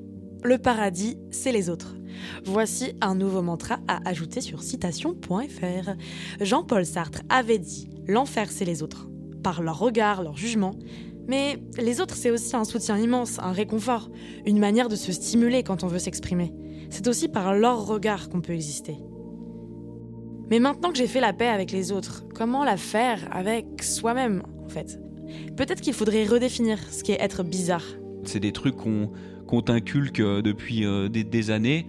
Le 0.44 0.58
paradis, 0.58 1.18
c'est 1.30 1.52
les 1.52 1.70
autres. 1.70 1.96
Voici 2.46 2.94
un 3.02 3.14
nouveau 3.14 3.42
mantra 3.44 3.78
à 3.88 4.00
ajouter 4.10 4.42
sur 4.42 4.64
citation.fr. 4.64 5.92
Jean-Paul 6.40 6.86
Sartre 6.86 7.22
avait 7.30 7.60
dit 7.60 7.90
L'enfer, 8.08 8.52
c'est 8.52 8.66
les 8.66 8.82
autres. 8.84 9.08
Par 9.44 9.62
leur 9.62 9.78
regard, 9.80 10.24
leur 10.24 10.36
jugement. 10.38 10.72
Mais 11.28 11.58
les 11.78 12.02
autres, 12.02 12.16
c'est 12.16 12.32
aussi 12.32 12.56
un 12.56 12.64
soutien 12.64 12.98
immense, 12.98 13.38
un 13.40 13.52
réconfort, 13.52 14.10
une 14.46 14.58
manière 14.60 14.90
de 14.90 14.96
se 14.96 15.12
stimuler 15.12 15.64
quand 15.64 15.84
on 15.84 15.88
veut 15.88 16.00
s'exprimer. 16.00 16.52
C'est 16.92 17.08
aussi 17.08 17.28
par 17.28 17.56
leur 17.56 17.88
regard 17.88 18.30
qu'on 18.30 18.42
peut 18.42 18.54
exister. 18.54 18.98
Mais 20.52 20.60
maintenant 20.60 20.92
que 20.92 20.98
j'ai 20.98 21.08
fait 21.08 21.22
la 21.22 21.34
paix 21.34 21.48
avec 21.48 21.72
les 21.72 21.92
autres, 21.92 22.26
comment 22.36 22.64
la 22.64 22.78
faire 22.78 23.20
avec 23.32 23.82
soi-même, 23.82 24.44
en 24.64 24.70
fait? 24.70 25.00
Peut-être 25.56 25.82
qu'il 25.82 25.94
faudrait 25.94 26.26
redéfinir 26.26 26.78
ce 26.92 27.04
qu'est 27.04 27.20
être 27.20 27.44
bizarre. 27.44 27.86
C'est 28.26 28.42
des 28.42 28.52
trucs 28.52 28.76
qu'on 28.76 29.10
qu'on 29.52 29.62
t'inculque 29.62 30.22
euh, 30.22 30.42
depuis 30.42 30.86
euh, 30.86 31.10
des, 31.10 31.52
années 31.52 31.86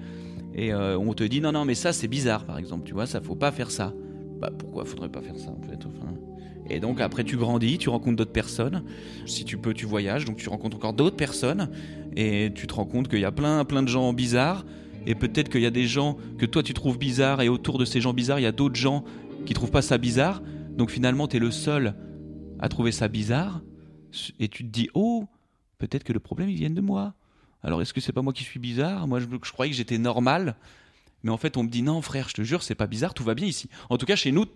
et 0.53 0.73
euh, 0.73 0.99
on 0.99 1.15
te 1.15 1.23
dit 1.23 1.41
non 1.41 1.53
non 1.53 1.65
mais 1.65 1.77
ça 1.77 1.93
c'est 1.93 2.09
bizarre 2.09 2.45
par 2.45 2.59
exemple 2.59 2.83
tu 2.85 2.93
vois 2.93 3.07
ça 3.07 3.21
faut 3.21 3.37
pas 3.37 3.53
faire 3.53 3.71
ça 3.71 3.95
bah 4.41 4.51
pourquoi 4.59 4.85
faudrait 4.85 5.09
pas 5.09 5.23
faire 5.23 5.39
ça 5.39 5.51
en 5.51 5.63
fait 5.63 5.79
et 6.69 6.81
donc 6.81 7.01
après 7.01 7.23
tu 7.23 7.37
grandis 7.37 7.79
tu 7.79 7.89
rencontres 7.89 8.17
d'autres 8.17 8.33
personnes 8.33 8.83
si 9.27 9.45
tu 9.45 9.59
peux 9.59 9.75
tu 9.75 9.87
voyages 9.87 10.25
donc 10.25 10.39
tu 10.39 10.49
rencontres 10.49 10.77
encore 10.77 10.93
d'autres 10.93 11.17
personnes 11.17 11.71
et 12.17 12.51
tu 12.53 12.67
te 12.67 12.75
rends 12.75 12.85
compte 12.85 13.07
qu'il 13.07 13.21
y 13.21 13.25
a 13.25 13.31
plein 13.33 13.65
plein 13.65 13.85
de 13.85 13.89
gens 13.89 14.13
bizarres 14.13 14.65
et 15.07 15.15
peut-être 15.15 15.49
qu'il 15.49 15.61
y 15.61 15.67
a 15.67 15.71
des 15.71 15.87
gens 15.87 16.17
que 16.39 16.47
toi 16.47 16.63
tu 16.63 16.75
trouves 16.75 16.99
bizarres 16.99 17.43
et 17.43 17.49
autour 17.49 17.79
de 17.79 17.85
ces 17.85 18.01
gens 18.01 18.13
bizarres 18.13 18.39
il 18.39 18.43
y 18.43 18.47
a 18.47 18.53
d'autres 18.53 18.77
gens 18.77 19.05
qui 19.47 19.55
trouvent 19.55 19.71
pas 19.71 19.83
ça 19.83 19.99
bizarre. 19.99 20.43
Donc 20.77 20.91
finalement 20.91 21.27
tu 21.29 21.37
es 21.37 21.41
le 21.41 21.51
seul 21.51 21.95
à 22.61 22.69
trouver 22.69 22.93
ça 22.93 23.09
bizarre. 23.09 23.63
Et 24.39 24.49
tu 24.49 24.65
te 24.65 24.69
dis 24.69 24.89
oh 24.95 25.27
peut-être 25.79 26.05
que 26.05 26.13
le 26.13 26.21
problème 26.21 26.49
il 26.49 26.57
vient 26.57 26.71
de 26.71 26.81
moi. 26.81 27.15
Alors 27.63 27.83
est-ce 27.83 27.93
que 27.93 28.01
c'est 28.01 28.13
pas 28.13 28.23
moi 28.23 28.33
qui 28.33 28.45
suis 28.45 28.61
bizarre? 28.61 29.07
Moi 29.07 29.21
je, 29.21 29.27
je 29.27 29.53
croyais 29.53 29.71
que 29.71 29.77
j'étais 29.77 29.99
normal, 29.99 30.57
mais 31.23 31.31
en 31.31 31.37
fait 31.37 31.57
on 31.57 31.65
me 31.65 31.69
dit 31.69 31.83
non 31.83 32.01
frère, 32.03 32.29
je 32.29 32.35
te 32.35 32.43
jure 32.43 32.63
c'est 32.63 32.75
pas 32.75 32.87
bizarre, 32.87 33.15
tout 33.15 33.25
va 33.25 33.35
bien 33.35 33.47
ici. 33.47 33.69
En 33.91 33.99
tout 33.99 34.07
cas 34.07 34.17
chez 34.17 34.33
nous, 34.33 34.47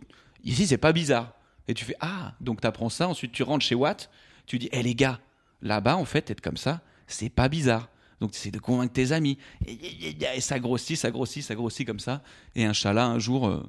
ici 0.44 0.66
c'est 0.66 0.78
pas 0.78 0.92
bizarre. 0.92 1.32
Et 1.68 1.74
tu 1.74 1.84
fais 1.84 1.96
ah 2.00 2.34
donc 2.40 2.60
t'apprends 2.60 2.90
ça, 2.90 3.08
ensuite 3.08 3.32
tu 3.32 3.42
rentres 3.42 3.64
chez 3.64 3.74
Watt, 3.74 4.10
tu 4.46 4.58
dis 4.58 4.68
eh 4.70 4.82
les 4.82 4.94
gars, 4.94 5.18
là-bas 5.62 5.96
en 5.96 6.04
fait 6.04 6.30
être 6.30 6.40
comme 6.40 6.56
ça, 6.56 6.82
c'est 7.08 7.30
pas 7.30 7.48
bizarre. 7.48 7.88
Donc 8.20 8.30
tu 8.32 8.38
essaies 8.38 8.50
de 8.50 8.58
convaincre 8.58 8.92
tes 8.94 9.12
amis 9.12 9.36
et, 9.66 9.72
et- 9.72 10.16
et 10.36 10.40
ça 10.40 10.58
grossit, 10.58 10.96
ça 10.96 11.10
grossit, 11.10 11.42
ça 11.42 11.54
grossit 11.54 11.86
comme 11.86 12.00
ça. 12.00 12.22
Et 12.54 12.64
Inch'Allah 12.64 13.06
un 13.06 13.18
jour 13.18 13.46
euh, 13.48 13.62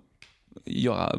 il 0.65 0.79
y 0.79 0.87
aura 0.87 1.11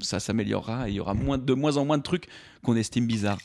ça 0.00 0.20
s'améliorera 0.20 0.88
et 0.88 0.92
il 0.92 0.94
y 0.96 1.00
aura 1.00 1.14
moins, 1.14 1.38
de 1.38 1.54
moins 1.54 1.76
en 1.76 1.84
moins 1.84 1.98
de 1.98 2.02
trucs 2.02 2.28
qu'on 2.62 2.76
estime 2.76 3.06
bizarres. 3.06 3.38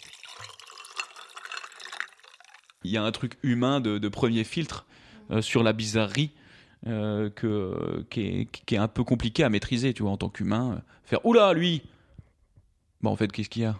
Il 2.83 2.91
y 2.91 2.97
a 2.97 3.03
un 3.03 3.11
truc 3.11 3.37
humain 3.43 3.79
de, 3.79 3.97
de 3.97 4.07
premier 4.09 4.43
filtre 4.43 4.85
euh, 5.31 5.41
sur 5.41 5.63
la 5.63 5.73
bizarrerie 5.73 6.31
euh, 6.85 7.29
que, 7.29 8.05
qui, 8.09 8.21
est, 8.21 8.45
qui 8.65 8.75
est 8.75 8.77
un 8.77 8.87
peu 8.89 9.03
compliqué 9.03 9.43
à 9.43 9.49
maîtriser, 9.49 9.93
tu 9.93 10.03
vois, 10.03 10.11
en 10.11 10.17
tant 10.17 10.29
qu'humain. 10.29 10.81
Faire 11.05 11.25
Oula, 11.25 11.53
lui 11.53 11.81
Bon, 13.01 13.11
en 13.11 13.15
fait, 13.15 13.31
qu'est-ce 13.31 13.49
qu'il 13.49 13.61
y 13.61 13.65
a? 13.65 13.79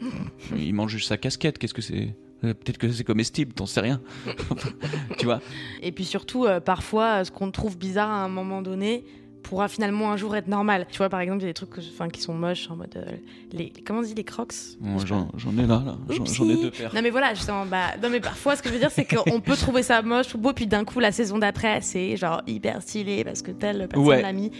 Il 0.56 0.74
mange 0.74 0.92
juste 0.92 1.08
sa 1.08 1.18
casquette, 1.18 1.58
qu'est-ce 1.58 1.74
que 1.74 1.82
c'est? 1.82 2.16
Peut-être 2.42 2.78
que 2.78 2.90
c'est 2.90 3.04
comestible, 3.04 3.52
t'en 3.52 3.66
sais 3.66 3.80
rien. 3.80 4.00
tu 5.18 5.26
vois 5.26 5.40
Et 5.82 5.92
puis 5.92 6.04
surtout, 6.04 6.46
euh, 6.46 6.60
parfois, 6.60 7.20
euh, 7.20 7.24
ce 7.24 7.30
qu'on 7.30 7.50
trouve 7.50 7.76
bizarre 7.76 8.10
à 8.10 8.22
un 8.24 8.28
moment 8.28 8.62
donné 8.62 9.04
pourra 9.42 9.68
finalement 9.68 10.12
un 10.12 10.18
jour 10.18 10.36
être 10.36 10.48
normal. 10.48 10.86
Tu 10.90 10.98
vois, 10.98 11.08
par 11.08 11.20
exemple, 11.20 11.38
il 11.38 11.42
y 11.42 11.46
a 11.46 11.48
des 11.48 11.54
trucs 11.54 11.70
que- 11.70 12.08
qui 12.10 12.20
sont 12.20 12.34
moches, 12.34 12.70
en 12.70 12.76
mode. 12.76 12.94
euh, 12.96 13.10
les, 13.52 13.72
comment 13.86 14.00
on 14.00 14.02
dit 14.02 14.14
Les 14.14 14.22
crocs? 14.22 14.52
Bon, 14.80 14.98
J'en 14.98 15.28
ai 15.58 15.66
là, 15.66 15.82
là. 15.84 15.96
J'en- 16.10 16.44
ai 16.48 16.56
deux 16.62 16.70
paires. 16.70 16.94
Non 16.94 17.00
mais 17.02 17.08
voilà, 17.10 17.32
justement, 17.34 17.64
bah, 17.64 17.86
non 18.02 18.10
mais 18.10 18.20
parfois 18.20 18.54
ce 18.56 18.62
que 18.62 18.68
je 18.68 18.74
veux 18.74 18.80
dire 18.80 18.90
c'est 18.90 19.06
qu'on 19.06 19.40
peut 19.40 19.56
trouver 19.56 19.82
ça 19.82 20.02
moche 20.02 20.34
ou 20.34 20.38
beau, 20.38 20.52
puis 20.52 20.66
d'un 20.66 20.84
coup 20.84 21.00
la 21.00 21.10
saison 21.10 21.38
d'après 21.38 21.80
c'est 21.80 22.16
genre 22.18 22.42
hyper 22.46 22.82
stylé 22.82 23.24
parce 23.24 23.40
que 23.40 23.50
telle 23.50 23.88
personne 23.88 24.06
Ouais. 24.08 24.20
l'a 24.22 24.32
mis. 24.32 24.50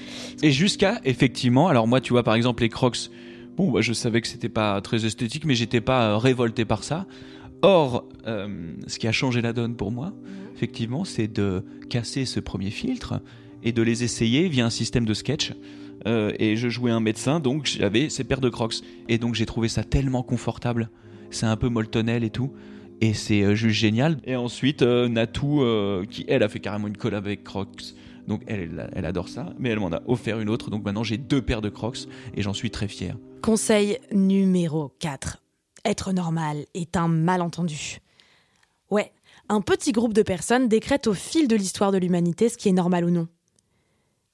Et 0.42 0.50
jusqu'à, 0.50 0.98
effectivement, 1.04 1.68
alors 1.68 1.86
moi, 1.86 2.00
tu 2.00 2.12
vois, 2.14 2.22
par 2.22 2.34
exemple, 2.34 2.62
les 2.62 2.70
crocs, 2.70 3.10
bon, 3.58 3.70
bah, 3.70 3.82
je 3.82 3.92
savais 3.92 4.22
que 4.22 4.28
c'était 4.28 4.48
pas 4.48 4.80
très 4.80 5.04
esthétique, 5.04 5.44
mais 5.44 5.54
j'étais 5.54 5.82
pas 5.82 6.10
euh, 6.12 6.16
révolté 6.16 6.64
par 6.64 6.84
ça. 6.84 7.04
Or, 7.62 8.08
euh, 8.26 8.72
ce 8.86 8.98
qui 8.98 9.06
a 9.06 9.12
changé 9.12 9.42
la 9.42 9.52
donne 9.52 9.76
pour 9.76 9.92
moi, 9.92 10.12
effectivement, 10.54 11.04
c'est 11.04 11.28
de 11.28 11.64
casser 11.88 12.24
ce 12.24 12.40
premier 12.40 12.70
filtre 12.70 13.20
et 13.62 13.72
de 13.72 13.82
les 13.82 14.04
essayer 14.04 14.48
via 14.48 14.64
un 14.66 14.70
système 14.70 15.04
de 15.04 15.14
sketch. 15.14 15.52
Euh, 16.06 16.32
et 16.38 16.56
je 16.56 16.68
jouais 16.68 16.90
un 16.90 17.00
médecin, 17.00 17.40
donc 17.40 17.66
j'avais 17.66 18.08
ces 18.08 18.24
paires 18.24 18.40
de 18.40 18.48
crocs. 18.48 18.76
Et 19.08 19.18
donc 19.18 19.34
j'ai 19.34 19.46
trouvé 19.46 19.68
ça 19.68 19.84
tellement 19.84 20.22
confortable. 20.22 20.90
C'est 21.30 21.46
un 21.46 21.56
peu 21.56 21.68
moltonel 21.68 22.24
et 22.24 22.30
tout. 22.30 22.52
Et 23.00 23.14
c'est 23.14 23.42
euh, 23.42 23.54
juste 23.54 23.78
génial. 23.78 24.18
Et 24.24 24.36
ensuite, 24.36 24.82
euh, 24.82 25.08
Natou, 25.08 25.62
euh, 25.62 26.04
qui 26.04 26.24
elle 26.28 26.42
a 26.42 26.48
fait 26.48 26.60
carrément 26.60 26.86
une 26.86 26.96
collab 26.96 27.24
avec 27.24 27.44
Crocs. 27.44 27.94
Donc 28.28 28.42
elle, 28.46 28.60
elle, 28.60 28.90
elle 28.94 29.06
adore 29.06 29.28
ça. 29.28 29.54
Mais 29.58 29.70
elle 29.70 29.80
m'en 29.80 29.92
a 29.92 30.02
offert 30.06 30.38
une 30.40 30.50
autre. 30.50 30.70
Donc 30.70 30.84
maintenant 30.84 31.02
j'ai 31.02 31.16
deux 31.16 31.42
paires 31.42 31.62
de 31.62 31.70
Crocs. 31.70 32.06
Et 32.34 32.42
j'en 32.42 32.52
suis 32.52 32.70
très 32.70 32.88
fier. 32.88 33.16
Conseil 33.42 33.98
numéro 34.12 34.92
4. 34.98 35.42
Être 35.84 36.12
normal 36.12 36.66
est 36.74 36.96
un 36.96 37.08
malentendu. 37.08 37.98
Ouais, 38.90 39.12
un 39.48 39.60
petit 39.60 39.92
groupe 39.92 40.12
de 40.12 40.22
personnes 40.22 40.68
décrète 40.68 41.06
au 41.06 41.14
fil 41.14 41.48
de 41.48 41.56
l'histoire 41.56 41.92
de 41.92 41.98
l'humanité 41.98 42.48
ce 42.48 42.58
qui 42.58 42.68
est 42.68 42.72
normal 42.72 43.04
ou 43.04 43.10
non. 43.10 43.28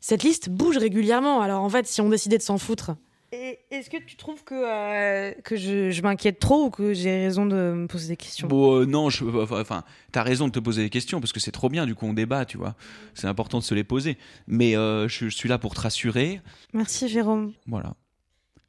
Cette 0.00 0.22
liste 0.22 0.48
bouge 0.48 0.76
régulièrement, 0.76 1.40
alors 1.40 1.62
en 1.62 1.68
fait, 1.68 1.86
si 1.86 2.00
on 2.00 2.08
décidait 2.08 2.38
de 2.38 2.42
s'en 2.42 2.58
foutre. 2.58 2.96
Est-ce 3.32 3.90
que 3.90 3.96
tu 3.96 4.16
trouves 4.16 4.44
que, 4.44 4.54
euh, 4.54 5.32
que 5.42 5.56
je, 5.56 5.90
je 5.90 6.02
m'inquiète 6.02 6.38
trop 6.38 6.66
ou 6.66 6.70
que 6.70 6.94
j'ai 6.94 7.24
raison 7.24 7.44
de 7.44 7.72
me 7.72 7.86
poser 7.86 8.08
des 8.08 8.16
questions? 8.16 8.46
Bon, 8.46 8.76
euh, 8.76 8.86
non, 8.86 9.10
je, 9.10 9.24
enfin, 9.24 9.60
enfin, 9.60 9.84
t'as 10.12 10.22
raison 10.22 10.46
de 10.46 10.52
te 10.52 10.60
poser 10.60 10.82
des 10.84 10.90
questions 10.90 11.20
parce 11.20 11.32
que 11.32 11.40
c'est 11.40 11.50
trop 11.50 11.68
bien. 11.68 11.86
Du 11.86 11.94
coup, 11.94 12.06
on 12.06 12.12
débat, 12.12 12.44
tu 12.44 12.56
vois. 12.56 12.76
C'est 13.14 13.26
important 13.26 13.58
de 13.58 13.64
se 13.64 13.74
les 13.74 13.84
poser. 13.84 14.16
Mais 14.46 14.76
euh, 14.76 15.08
je, 15.08 15.28
je 15.28 15.36
suis 15.36 15.48
là 15.48 15.58
pour 15.58 15.74
te 15.74 15.80
rassurer. 15.80 16.40
Merci 16.72 17.08
Jérôme. 17.08 17.52
Voilà. 17.66 17.94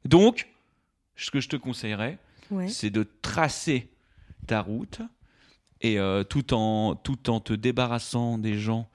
Donc, 0.04 0.48
ce 1.16 1.30
que 1.30 1.40
je 1.40 1.48
te 1.48 1.56
conseillerais, 1.56 2.18
Ouais. 2.50 2.68
c'est 2.68 2.90
de 2.90 3.06
tracer 3.22 3.90
ta 4.46 4.62
route 4.62 5.00
et 5.80 5.98
euh, 5.98 6.24
tout 6.24 6.54
en 6.54 6.94
tout 6.94 7.30
en 7.30 7.40
te 7.40 7.52
débarrassant 7.52 8.38
des 8.38 8.58
gens, 8.58 8.88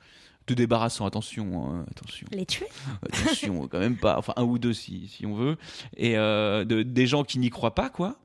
te 0.45 0.53
débarrassant, 0.53 1.05
attention, 1.05 1.65
hein, 1.65 1.85
attention, 1.89 2.27
Les 2.31 2.45
tuer. 2.45 2.67
Attention, 3.05 3.67
quand 3.67 3.79
même 3.79 3.97
pas, 3.97 4.17
enfin 4.17 4.33
un 4.35 4.43
ou 4.43 4.59
deux 4.59 4.73
si, 4.73 5.07
si 5.07 5.25
on 5.25 5.35
veut, 5.35 5.57
et 5.95 6.17
euh, 6.17 6.65
de, 6.65 6.83
des 6.83 7.07
gens 7.07 7.23
qui 7.23 7.39
n'y 7.39 7.49
croient 7.49 7.75
pas, 7.75 7.89
quoi, 7.89 8.17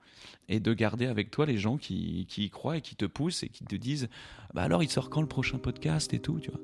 et 0.48 0.60
de 0.60 0.72
garder 0.72 1.06
avec 1.06 1.30
toi 1.30 1.46
les 1.46 1.58
gens 1.58 1.76
qui, 1.76 2.26
qui 2.28 2.44
y 2.44 2.50
croient 2.50 2.76
et 2.78 2.80
qui 2.80 2.96
te 2.96 3.04
poussent 3.04 3.42
et 3.42 3.48
qui 3.48 3.64
te 3.64 3.76
disent, 3.76 4.08
bah 4.54 4.62
alors 4.62 4.82
il 4.82 4.88
sort 4.88 5.10
quand 5.10 5.20
le 5.20 5.28
prochain 5.28 5.58
podcast 5.58 6.14
et 6.14 6.18
tout, 6.18 6.40
tu 6.40 6.50
vois. 6.50 6.60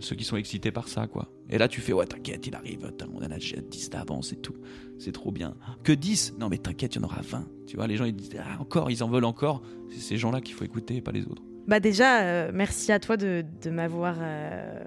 Ceux 0.00 0.16
qui 0.16 0.24
sont 0.24 0.36
excités 0.36 0.70
par 0.70 0.88
ça, 0.88 1.06
quoi. 1.06 1.30
Et 1.48 1.56
là, 1.56 1.66
tu 1.66 1.80
fais, 1.80 1.94
ouais, 1.94 2.06
t'inquiète, 2.06 2.46
il 2.46 2.54
arrive, 2.54 2.92
on 3.10 3.18
en 3.18 3.30
a 3.30 3.38
déjà 3.38 3.56
10 3.56 3.90
d'avance 3.90 4.32
et 4.32 4.36
tout. 4.36 4.54
C'est 4.98 5.12
trop 5.12 5.32
bien. 5.32 5.56
Que 5.82 5.92
10 5.92 6.34
Non, 6.38 6.50
mais 6.50 6.58
t'inquiète, 6.58 6.94
il 6.94 6.98
y 6.98 7.00
en 7.00 7.04
aura 7.04 7.22
20. 7.22 7.48
Tu 7.66 7.76
vois, 7.76 7.86
les 7.86 7.96
gens, 7.96 8.04
ils 8.04 8.14
disent, 8.14 8.36
ah, 8.38 8.60
encore, 8.60 8.90
ils 8.90 9.02
en 9.02 9.08
veulent 9.08 9.24
encore. 9.24 9.62
C'est 9.90 10.00
ces 10.00 10.16
gens-là 10.18 10.42
qu'il 10.42 10.54
faut 10.54 10.64
écouter, 10.64 11.00
pas 11.00 11.12
les 11.12 11.24
autres. 11.24 11.42
Bah 11.66 11.80
déjà, 11.80 12.22
euh, 12.22 12.50
merci 12.52 12.92
à 12.92 12.98
toi 12.98 13.16
de, 13.16 13.44
de 13.62 13.70
m'avoir 13.70 14.16
euh, 14.20 14.82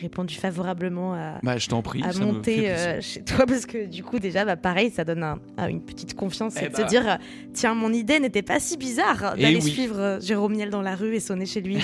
répondu 0.00 0.34
favorablement 0.34 1.14
à, 1.14 1.38
Bah, 1.42 1.56
je 1.56 1.68
t'en 1.68 1.80
prie, 1.82 2.02
à 2.02 2.12
monter 2.18 2.70
euh, 2.70 3.00
chez 3.00 3.22
toi 3.22 3.46
parce 3.46 3.64
que 3.66 3.86
du 3.86 4.02
coup 4.02 4.18
déjà 4.18 4.44
bah 4.44 4.56
pareil 4.56 4.90
ça 4.90 5.04
donne 5.04 5.22
un- 5.22 5.38
un- 5.56 5.68
une 5.68 5.80
petite 5.80 6.14
confiance 6.14 6.54
Eh 6.60 6.64
et 6.64 6.68
de 6.68 6.72
bah. 6.74 6.82
se 6.82 6.88
dire 6.88 7.08
euh, 7.08 7.14
tiens 7.52 7.74
mon 7.74 7.92
idée 7.92 8.18
n'était 8.20 8.42
pas 8.42 8.58
si 8.60 8.76
bizarre 8.76 9.34
Eh 9.38 9.42
d'aller 9.42 9.56
oui. 9.56 9.70
suivre 9.70 9.98
euh, 10.00 10.20
Jérôme 10.20 10.54
Niel 10.54 10.70
dans 10.70 10.82
la 10.82 10.96
rue 10.96 11.14
et 11.14 11.20
sonner 11.20 11.46
chez 11.46 11.60
lui 11.60 11.78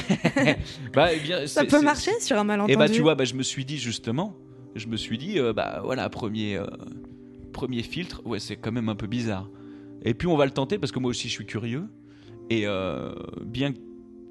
Bah, 0.94 1.08
eh 1.14 1.20
bien, 1.20 1.46
ça 1.46 1.64
peut 1.64 1.80
marcher 1.82 2.10
sur 2.20 2.36
un 2.38 2.44
malentendu 2.44 2.72
Et 2.72 2.76
bah, 2.76 2.88
tu 2.88 3.00
vois, 3.00 3.14
bah, 3.14 3.24
je 3.24 3.34
me 3.34 3.42
suis 3.42 3.64
dit, 3.64 3.78
justement, 3.78 4.34
je 4.74 4.86
me 4.88 4.96
suis 4.96 5.16
dit, 5.18 5.38
euh, 5.38 5.52
bah, 5.52 5.80
voilà, 5.84 6.08
premier, 6.08 6.56
euh, 6.56 6.66
premier 7.52 7.82
filtre, 7.82 8.22
ouais, 8.24 8.40
c'est 8.40 8.56
quand 8.56 8.72
même 8.72 8.88
un 8.88 8.96
peu 8.96 9.06
bizarre. 9.06 9.48
Et 10.02 10.14
puis, 10.14 10.26
on 10.28 10.36
va 10.36 10.44
le 10.46 10.50
tenter 10.50 10.78
parce 10.78 10.92
que 10.92 10.98
moi 10.98 11.10
aussi, 11.10 11.28
je 11.28 11.32
suis 11.34 11.46
curieux. 11.46 11.84
Et 12.50 12.64
bien 13.44 13.72
que 13.72 13.78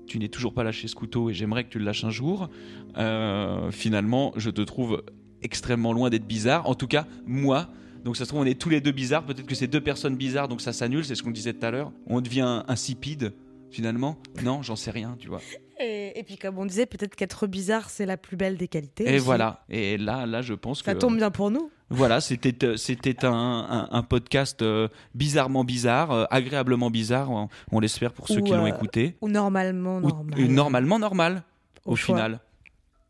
tu 0.10 0.20
n'aies 0.20 0.28
toujours 0.28 0.54
pas 0.54 0.64
lâché 0.64 0.88
ce 0.88 0.96
couteau 0.96 1.30
et 1.30 1.34
j'aimerais 1.34 1.64
que 1.64 1.70
tu 1.70 1.80
le 1.80 1.86
lâches 1.86 2.04
un 2.04 2.10
jour, 2.10 2.50
euh, 2.98 3.72
finalement, 3.72 4.34
je 4.36 4.50
te 4.50 4.62
trouve 4.62 5.04
extrêmement 5.42 5.94
loin 5.94 6.10
d'être 6.10 6.28
bizarre. 6.28 6.68
En 6.70 6.76
tout 6.76 6.88
cas, 6.88 7.06
moi. 7.26 7.70
Donc 8.04 8.18
ça 8.18 8.24
se 8.24 8.30
trouve, 8.30 8.42
on 8.42 8.46
est 8.46 8.60
tous 8.60 8.70
les 8.70 8.82
deux 8.82 8.92
bizarres. 8.92 9.24
Peut-être 9.26 9.46
que 9.46 9.56
c'est 9.56 9.68
deux 9.68 9.82
personnes 9.82 10.16
bizarres, 10.16 10.48
donc 10.48 10.62
ça 10.62 10.74
s'annule. 10.74 11.06
C'est 11.06 11.16
ce 11.16 11.24
qu'on 11.24 11.32
disait 11.32 11.54
tout 11.54 11.66
à 11.66 11.72
l'heure. 11.72 11.92
On 12.08 12.22
devient 12.22 12.64
insipide, 12.68 13.34
finalement. 13.70 14.18
Non, 14.44 14.62
j'en 14.64 14.76
sais 14.76 14.92
rien, 14.92 15.16
tu 15.20 15.28
vois. 15.28 15.42
Et, 15.80 16.20
et 16.20 16.24
puis 16.24 16.38
comme 16.38 16.58
on 16.58 16.66
disait 16.66 16.86
peut-être 16.86 17.16
qu'être 17.16 17.48
bizarre 17.48 17.90
c'est 17.90 18.06
la 18.06 18.18
plus 18.18 18.38
belle 18.38 18.58
des 18.58 18.68
qualités 18.68 19.06
Et 19.10 19.16
aussi. 19.16 19.26
voilà. 19.26 19.64
Et 19.70 19.98
là, 19.98 20.26
là, 20.26 20.42
je 20.42 20.54
pense 20.54 20.84
ça 20.84 20.94
que 20.94 21.00
tombe 21.00 21.18
bien 21.18 21.32
pour 21.32 21.52
nous 21.52 21.72
voilà, 21.92 22.22
c'était 22.22 22.66
euh, 22.68 22.78
c'était 22.78 23.26
un, 23.26 23.32
un, 23.34 23.88
un 23.92 24.04
podcast 24.04 24.62
euh, 24.62 24.88
bizarrement 25.16 25.64
bizarre, 25.64 26.12
euh, 26.12 26.26
agréablement 26.30 26.92
bizarre. 26.92 27.32
On, 27.32 27.50
on 27.72 27.80
l'espère 27.80 28.14
pour 28.14 28.28
ceux 28.28 28.42
Ou, 28.42 28.44
qui 28.44 28.52
l'ont 28.52 28.66
euh, 28.66 28.76
écouté. 28.76 29.18
ou 29.22 29.28
normalement 29.28 30.00
normal 30.00 30.40
normalement 30.50 31.00
normal, 31.00 31.44
Au 31.86 31.96
final. 31.96 32.40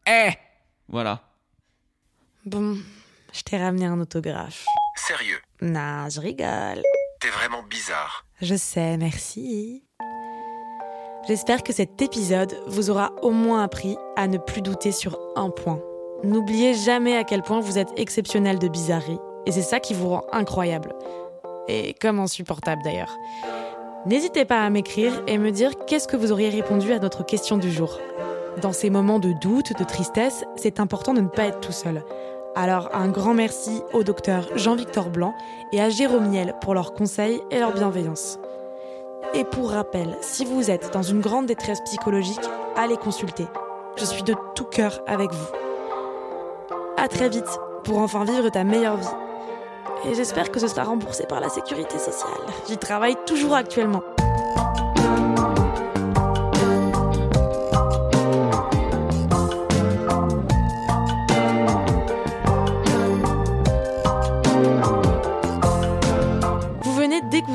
Eh 0.08 0.30
Voilà. 0.88 1.24
Bon, 2.46 2.78
je 3.34 3.42
t'ai 3.42 3.58
ramené 3.58 3.86
un 3.86 4.00
autographe. 4.00 4.64
Sérieux, 4.96 5.40
Non, 5.62 6.08
je 6.10 6.22
rigole. 6.22 6.82
t'es 7.20 7.30
vraiment 7.30 7.64
bizarre. 7.64 8.26
Je 8.42 8.56
sais, 8.56 8.96
merci. 8.96 9.84
J'espère 11.30 11.62
que 11.62 11.74
cet 11.74 12.02
épisode 12.02 12.58
vous 12.66 12.90
aura 12.90 13.12
au 13.22 13.30
moins 13.30 13.62
appris 13.62 13.96
à 14.16 14.28
ne 14.28 14.40
plus 14.40 14.64
douter 14.64 14.92
sur 14.92 15.20
un 15.36 15.52
point. 15.52 15.80
N'oubliez 16.24 16.74
jamais 16.74 17.16
à 17.16 17.24
quel 17.24 17.44
point 17.44 17.60
vous 17.60 17.78
êtes 17.78 17.92
exceptionnel 17.98 18.58
de 18.58 18.68
bizarrerie, 18.68 19.20
et 19.46 19.52
c'est 19.52 19.62
ça 19.62 19.80
qui 19.80 19.94
vous 19.94 20.10
rend 20.10 20.24
incroyable. 20.32 20.92
Et 21.68 21.94
comme 22.02 22.20
insupportable 22.20 22.82
d'ailleurs. 22.84 23.16
N'hésitez 24.08 24.44
pas 24.44 24.64
à 24.64 24.72
m'écrire 24.72 25.22
et 25.28 25.38
me 25.38 25.52
dire 25.52 25.74
qu'est-ce 25.86 26.08
que 26.08 26.18
vous 26.18 26.32
auriez 26.32 26.50
répondu 26.50 26.94
à 26.94 27.00
notre 27.00 27.24
question 27.24 27.60
du 27.60 27.72
jour. 27.72 28.00
Dans 28.64 28.74
ces 28.74 28.90
moments 28.90 29.20
de 29.20 29.34
doute, 29.34 29.78
de 29.78 29.84
tristesse, 29.84 30.46
c'est 30.56 30.80
important 30.80 31.14
de 31.14 31.22
ne 31.22 31.28
pas 31.28 31.46
être 31.46 31.60
tout 31.60 31.72
seul. 31.72 32.04
Alors 32.56 32.90
un 32.92 33.08
grand 33.08 33.36
merci 33.36 33.84
au 33.94 34.02
docteur 34.02 34.50
Jean-Victor 34.56 35.12
Blanc 35.12 35.36
et 35.74 35.80
à 35.80 35.90
Jérôme 35.90 36.30
Niel 36.30 36.56
pour 36.60 36.74
leurs 36.74 36.96
conseils 36.96 37.40
et 37.52 37.60
leur 37.60 37.76
bienveillance. 37.76 38.40
Et 39.34 39.44
pour 39.44 39.72
rappel, 39.72 40.18
si 40.22 40.46
vous 40.46 40.72
êtes 40.72 40.92
dans 40.92 41.04
une 41.04 41.22
grande 41.22 41.46
détresse 41.46 41.80
psychologique, 41.86 42.40
allez 42.76 42.98
consulter. 42.98 43.46
Je 43.96 44.06
suis 44.06 44.24
de 44.24 44.36
tout 44.56 44.66
cœur 44.66 45.02
avec 45.08 45.32
vous. 45.32 45.48
À 46.98 47.08
très 47.08 47.30
vite 47.30 47.60
pour 47.84 48.00
enfin 48.00 48.24
vivre 48.24 48.50
ta 48.50 48.64
meilleure 48.64 48.98
vie. 48.98 49.08
Et 50.06 50.16
j'espère 50.16 50.52
que 50.52 50.60
ce 50.60 50.68
sera 50.68 50.84
remboursé 50.84 51.26
par 51.26 51.42
la 51.42 51.50
sécurité 51.50 52.00
sociale. 52.00 52.32
J'y 52.68 52.78
travaille 52.78 53.16
toujours 53.26 53.54
actuellement. 53.54 54.02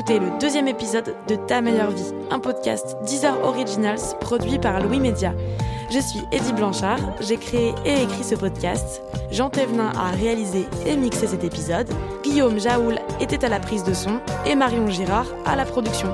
Venez 0.07 0.19
d'écouter 0.19 0.19
le 0.19 0.39
deuxième 0.39 0.67
épisode 0.67 1.15
de 1.27 1.35
Ta 1.35 1.61
meilleure 1.61 1.91
vie, 1.91 2.13
un 2.31 2.39
podcast 2.39 2.97
Deezer 3.05 3.37
Originals 3.43 4.17
produit 4.19 4.59
par 4.59 4.81
Louis 4.81 4.99
Média. 4.99 5.33
Je 5.91 5.99
suis 5.99 6.21
Eddie 6.31 6.53
Blanchard, 6.53 6.99
j'ai 7.21 7.37
créé 7.37 7.73
et 7.85 8.03
écrit 8.03 8.23
ce 8.23 8.35
podcast. 8.35 9.01
Jean 9.31 9.49
Thévenin 9.49 9.91
a 9.95 10.11
réalisé 10.11 10.65
et 10.85 10.95
mixé 10.95 11.27
cet 11.27 11.43
épisode. 11.43 11.87
Guillaume 12.23 12.59
Jaoul 12.59 12.99
était 13.19 13.45
à 13.45 13.49
la 13.49 13.59
prise 13.59 13.83
de 13.83 13.93
son 13.93 14.19
et 14.45 14.55
Marion 14.55 14.87
Girard 14.87 15.27
à 15.45 15.55
la 15.55 15.65
production. 15.65 16.09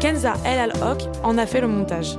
Kenza 0.00 0.34
El 0.44 0.58
Al 0.58 0.72
Hoc 0.82 1.02
en 1.22 1.38
a 1.38 1.46
fait 1.46 1.60
le 1.60 1.68
montage. 1.68 2.18